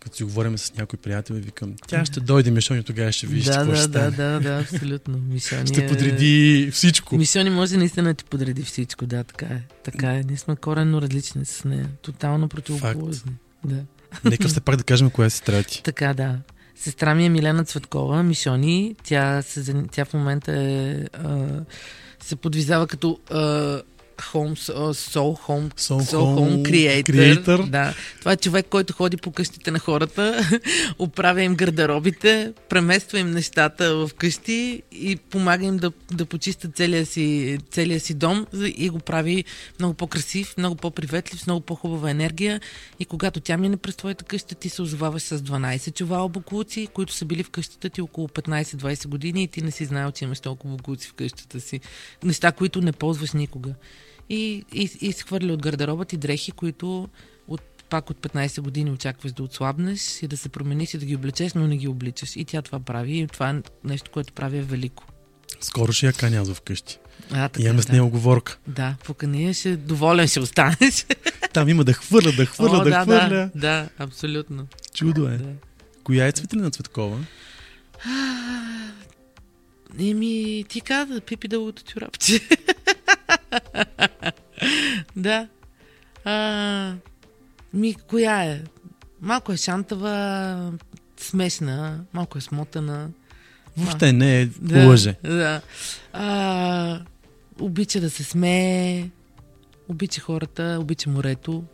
като 0.00 0.16
си 0.16 0.24
говорим 0.24 0.58
с 0.58 0.74
някой 0.74 0.98
приятел, 0.98 1.34
и 1.34 1.40
викам, 1.40 1.74
тя 1.86 2.04
ще 2.04 2.20
дойде, 2.20 2.50
Мишони, 2.50 2.82
тогава 2.82 3.12
ще 3.12 3.26
видиш 3.26 3.44
да, 3.44 3.52
какво 3.52 3.70
да, 3.70 3.76
ще 3.76 3.88
да, 3.88 4.10
да, 4.10 4.40
да, 4.40 4.60
абсолютно. 4.60 5.18
Мишони 5.18 5.66
Ще 5.66 5.84
е- 5.84 5.88
подреди 5.88 6.70
всичко. 6.72 7.16
Мисиони 7.16 7.50
може 7.50 7.76
наистина 7.76 8.08
да 8.08 8.14
ти 8.14 8.24
подреди 8.24 8.62
всичко, 8.62 9.06
да, 9.06 9.24
така 9.24 9.46
е. 9.46 9.62
Така 9.84 10.12
е. 10.12 10.22
Ние 10.28 10.36
сме 10.36 10.56
коренно 10.56 11.02
различни 11.02 11.44
с 11.44 11.64
нея. 11.64 11.88
Тотално 12.02 12.48
противоположни. 12.48 13.32
Да. 13.64 13.76
Нека 14.24 14.48
все 14.48 14.60
пак 14.60 14.76
да 14.76 14.84
кажем 14.84 15.10
коя 15.10 15.26
е 15.26 15.30
сестра 15.30 15.62
ти. 15.62 15.82
Така, 15.82 16.14
да. 16.14 16.38
Сестра 16.76 17.14
ми 17.14 17.26
е 17.26 17.28
Милена 17.28 17.64
Цветкова, 17.64 18.22
Мишони. 18.22 18.96
Тя, 19.04 19.42
се, 19.42 19.84
тя 19.92 20.04
в 20.04 20.14
момента 20.14 20.52
е, 20.52 21.04
а, 21.12 21.48
се 22.20 22.36
подвизава 22.36 22.86
като 22.86 23.18
а, 23.30 23.82
Home, 24.22 24.54
Soul 24.92 25.36
Home, 25.46 25.74
Soul 25.74 26.00
Soul 26.00 26.36
Home 26.36 26.38
Home 26.38 26.62
Creator. 26.62 27.10
Creator. 27.10 27.70
Да. 27.70 27.94
Това 28.18 28.32
е 28.32 28.36
човек, 28.36 28.66
който 28.70 28.92
ходи 28.92 29.16
по 29.16 29.32
къщите 29.32 29.70
на 29.70 29.78
хората, 29.78 30.50
оправя 30.98 31.42
им 31.42 31.54
гардеробите, 31.54 32.52
премества 32.68 33.18
им 33.18 33.30
нещата 33.30 33.94
в 33.94 34.10
къщи 34.18 34.82
и 34.92 35.16
помага 35.16 35.66
им 35.66 35.76
да, 35.76 35.92
да 36.12 36.26
почистят 36.26 36.76
целия 36.76 37.06
си, 37.06 37.58
целия 37.70 38.00
си 38.00 38.14
дом 38.14 38.46
и 38.76 38.88
го 38.88 38.98
прави 38.98 39.44
много 39.78 39.94
по-красив, 39.94 40.54
много 40.58 40.76
по-приветлив, 40.76 41.40
с 41.40 41.46
много 41.46 41.60
по-хубава 41.60 42.10
енергия. 42.10 42.60
И 43.00 43.04
когато 43.04 43.40
тя 43.40 43.56
мине 43.56 43.76
през 43.76 43.96
твоята 43.96 44.24
къща, 44.24 44.54
ти 44.54 44.68
се 44.68 44.82
озоваваш 44.82 45.22
с 45.22 45.38
12 45.38 45.94
чувала 45.94 46.28
буклуци, 46.28 46.88
които 46.94 47.12
са 47.12 47.24
били 47.24 47.42
в 47.42 47.50
къщата 47.50 47.90
ти 47.90 48.00
около 48.00 48.28
15-20 48.28 49.08
години 49.08 49.42
и 49.42 49.48
ти 49.48 49.62
не 49.62 49.70
си 49.70 49.84
знаел, 49.84 50.10
че 50.10 50.24
имаш 50.24 50.40
толкова 50.40 50.76
буклуци 50.76 51.08
в 51.08 51.14
къщата 51.14 51.60
си. 51.60 51.80
Неща, 52.24 52.52
които 52.52 52.80
не 52.80 52.92
ползваш 52.92 53.32
никога. 53.32 53.74
И, 54.30 54.64
и, 54.72 54.90
и 55.00 55.12
се 55.12 55.22
хвърли 55.22 55.52
от 55.52 55.62
гардероба 55.62 56.04
ти 56.04 56.16
дрехи, 56.16 56.52
които 56.52 57.08
от, 57.48 57.60
пак 57.90 58.10
от 58.10 58.16
15 58.16 58.60
години 58.60 58.90
очакваш 58.90 59.32
да 59.32 59.42
отслабнеш 59.42 60.22
и 60.22 60.26
да 60.28 60.36
се 60.36 60.48
промениш 60.48 60.94
и 60.94 60.98
да 60.98 61.06
ги 61.06 61.16
облечеш, 61.16 61.54
но 61.54 61.66
не 61.66 61.76
ги 61.76 61.88
обличаш. 61.88 62.36
И 62.36 62.44
тя 62.44 62.62
това 62.62 62.80
прави. 62.80 63.18
И 63.18 63.26
това 63.26 63.50
е 63.50 63.54
нещо, 63.84 64.10
което 64.10 64.32
прави 64.32 64.58
е 64.58 64.62
велико. 64.62 65.04
Скоро 65.60 65.92
ще 65.92 66.06
я 66.06 66.12
каня 66.12 66.40
аз 66.40 66.50
вкъщи. 66.52 66.98
А, 67.32 67.48
така, 67.48 67.64
Имаме 67.64 67.82
с 67.82 67.86
да. 67.86 67.92
нея 67.92 68.04
оговорка. 68.04 68.58
Да, 68.68 68.96
покания 69.04 69.54
ще 69.54 69.76
доволен 69.76 70.28
ще 70.28 70.40
останеш. 70.40 71.06
Там 71.52 71.68
има 71.68 71.84
да 71.84 71.92
хвърля, 71.92 72.32
да 72.36 72.46
хвърля, 72.46 72.76
О, 72.76 72.84
да, 72.84 72.90
да, 72.90 73.02
хвърля. 73.02 73.28
да, 73.28 73.50
да, 73.54 73.88
абсолютно. 73.98 74.66
Чудо 74.94 75.28
е. 75.28 75.36
Да. 75.36 75.52
Коя 76.04 76.26
е 76.26 76.32
Цветелина 76.32 76.70
Цветкова? 76.70 77.18
Еми, 80.00 80.64
ти 80.68 80.80
каза, 80.80 81.20
пипи 81.20 81.48
дългото 81.48 81.82
чорапче. 81.82 82.40
да. 85.16 85.48
А, 86.24 86.94
ми, 87.74 87.94
коя 87.94 88.44
е? 88.44 88.60
Малко 89.20 89.52
е 89.52 89.56
шантава, 89.56 90.72
смешна, 91.16 92.04
малко 92.12 92.38
е 92.38 92.40
смотана. 92.40 93.10
Въобще 93.76 94.12
не 94.12 94.40
е 94.40 94.46
Да, 94.46 94.86
лъже. 94.86 95.14
Да. 95.22 95.60
А, 96.12 97.00
обича 97.60 98.00
да 98.00 98.10
се 98.10 98.24
смее, 98.24 99.10
обича 99.88 100.20
хората, 100.20 100.78
обича 100.80 101.10
морето. 101.10 101.64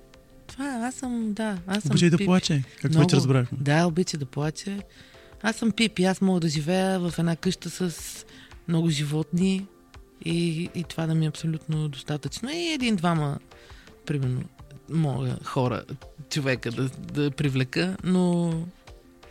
Това 0.47 0.65
аз 0.65 0.95
съм, 0.95 1.33
да, 1.33 1.59
аз 1.67 1.83
съм 1.83 1.91
Обича 1.91 2.07
и 2.07 2.11
да 2.11 2.19
плаче, 2.19 2.63
както 2.83 2.99
вече 2.99 3.17
разбрахме. 3.17 3.59
Да, 3.61 3.87
обича 3.87 4.19
да 4.19 4.27
плаче. 4.27 4.79
Аз 5.43 5.57
съм 5.57 5.73
Пипи, 5.73 6.05
аз 6.05 6.21
мога 6.21 6.41
да 6.41 6.49
живея 6.49 7.01
в 7.01 7.15
една 7.19 7.37
къща 7.37 7.71
с 7.71 8.25
много 8.69 8.91
животни 8.91 9.67
и, 10.25 10.71
и 10.75 10.85
това 10.85 11.07
да 11.07 11.15
ми 11.15 11.25
е 11.25 11.29
абсолютно 11.29 11.89
достатъчно. 11.89 12.51
И 12.51 12.73
един-двама, 12.73 13.39
примерно, 14.07 14.43
мога 14.91 15.37
хора, 15.45 15.83
човека 16.31 16.71
да, 16.71 16.89
да 16.89 17.31
привлека, 17.31 17.97
но 18.05 18.55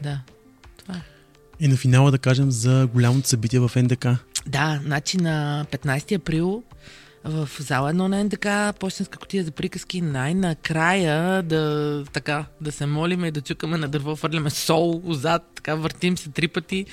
да, 0.01 0.21
това 0.77 0.95
е. 0.95 1.01
И 1.59 1.67
на 1.67 1.77
финала 1.77 2.11
да 2.11 2.17
кажем 2.17 2.51
за 2.51 2.87
голямото 2.93 3.27
събитие 3.27 3.59
в 3.59 3.71
НДК. 3.75 4.07
Да, 4.47 4.79
значи 4.83 5.17
на 5.17 5.65
15 5.71 6.15
април 6.15 6.63
в 7.23 7.49
зала 7.59 7.93
1 7.93 7.93
на 7.93 8.23
НДК, 8.23 8.79
почтенска 8.79 9.17
котия 9.17 9.43
за 9.43 9.51
приказки, 9.51 10.01
най-накрая 10.01 11.43
да, 11.43 12.03
така, 12.13 12.45
да 12.61 12.71
се 12.71 12.85
молиме 12.85 13.27
и 13.27 13.31
да 13.31 13.41
чукаме 13.41 13.77
на 13.77 13.87
дърво, 13.87 14.15
фърляме 14.15 14.49
сол 14.49 15.01
отзад, 15.05 15.51
така 15.55 15.75
въртим 15.75 16.17
се 16.17 16.29
три 16.29 16.47
пъти. 16.47 16.85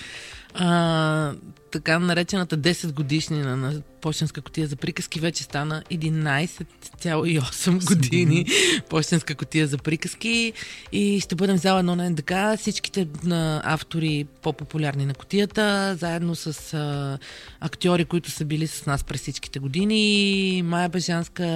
А, 0.59 1.33
така 1.71 1.99
наречената 1.99 2.59
10 2.59 2.93
годишнина 2.93 3.57
на 3.57 3.83
почтенска 4.01 4.41
котия 4.41 4.67
за 4.67 4.77
приказки 4.77 5.21
вече 5.21 5.43
стана 5.43 5.83
11,8 5.91 7.87
години 7.87 8.47
почтенска 8.89 9.35
котия 9.35 9.67
за 9.67 9.79
приказки 9.79 10.53
и 10.93 11.21
ще 11.21 11.35
бъдем 11.35 11.57
в 11.57 11.61
зала 11.61 11.83
1 11.83 11.83
на 11.83 12.11
НДК. 12.11 12.61
Всичките 12.61 13.09
на 13.25 13.63
автори 13.65 14.27
по-популярни 14.43 15.07
на 15.07 15.15
котията, 15.15 15.97
заедно 15.99 16.35
с 16.35 16.75
а, 16.75 17.19
актьори, 17.61 18.05
които 18.05 18.31
са 18.31 18.45
били 18.45 18.67
с 18.67 18.87
нас 18.87 19.05
през 19.05 19.21
всичките 19.21 19.59
години. 19.59 20.63
Майя 20.65 20.89
Бежанска, 20.89 21.49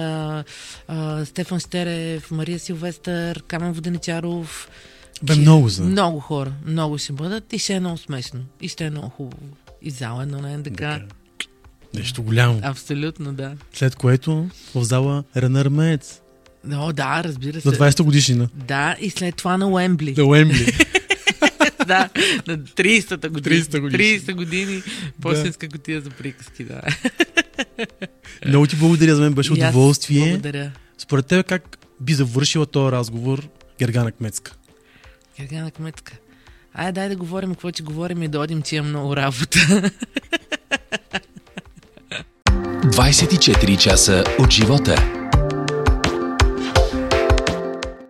а, 0.87 1.25
Стефан 1.25 1.59
Штерев, 1.59 2.31
Мария 2.31 2.59
Силвестър, 2.59 3.43
Камен 3.43 3.73
Воденичаров. 3.73 4.69
Бе, 5.23 5.35
много 5.35 5.69
за. 5.69 5.83
Много 5.83 6.19
хора, 6.19 6.53
много 6.65 6.97
ще 6.97 7.13
бъдат 7.13 7.53
и 7.53 7.59
ще 7.59 7.73
е 7.73 7.79
много 7.79 7.97
смешно. 7.97 8.39
И 8.61 8.67
ще 8.67 8.85
е 8.85 8.89
много 8.89 9.09
хубаво. 9.09 9.43
И 9.81 9.89
зала 9.89 10.23
едно 10.23 10.39
на 10.39 10.57
НДК. 10.57 10.77
Така. 10.77 11.01
Нещо 11.93 12.23
голямо. 12.23 12.59
Абсолютно, 12.63 13.33
да. 13.33 13.53
След 13.73 13.95
което 13.95 14.49
в 14.75 14.83
зала 14.83 15.23
Ренар 15.37 15.67
Мец. 15.67 16.21
О, 16.73 16.93
да, 16.93 17.23
разбира 17.23 17.61
се. 17.61 17.69
За 17.69 17.75
20-та 17.75 18.03
годишнина. 18.03 18.49
Да, 18.67 18.95
и 19.01 19.09
след 19.09 19.35
това 19.35 19.57
на 19.57 19.67
Уембли. 19.67 20.13
За 20.13 20.25
Уембли. 20.25 20.65
да, 21.87 22.09
на 22.47 22.57
30-та 22.57 23.29
година. 23.29 23.55
30-та 23.55 23.79
годишнина. 23.79 24.19
30 24.19 24.33
години. 24.33 24.81
Почтенска 25.21 25.69
котия 25.69 26.01
за 26.01 26.09
приказки, 26.09 26.63
да. 26.63 26.81
Много 28.47 28.67
ти 28.67 28.75
благодаря, 28.75 29.15
за 29.15 29.21
мен 29.21 29.33
беше 29.33 29.53
удоволствие. 29.53 30.29
Благодаря. 30.29 30.71
Според 30.97 31.25
теб 31.25 31.47
как 31.47 31.77
би 32.01 32.13
завършила 32.13 32.65
този 32.65 32.91
разговор 32.91 33.47
Гергана 33.79 34.11
Кмецка? 34.11 34.51
Гергана 35.39 35.71
Кметка. 35.71 36.13
Айде, 36.73 36.91
дай 36.91 37.09
да 37.09 37.15
говорим 37.15 37.51
какво 37.51 37.71
че 37.71 37.83
говорим 37.83 38.23
и 38.23 38.27
да 38.27 38.39
одим, 38.39 38.63
имам 38.71 38.89
много 38.89 39.15
работа. 39.15 39.59
24 42.91 43.77
часа 43.77 44.23
от 44.39 44.51
живота. 44.51 45.20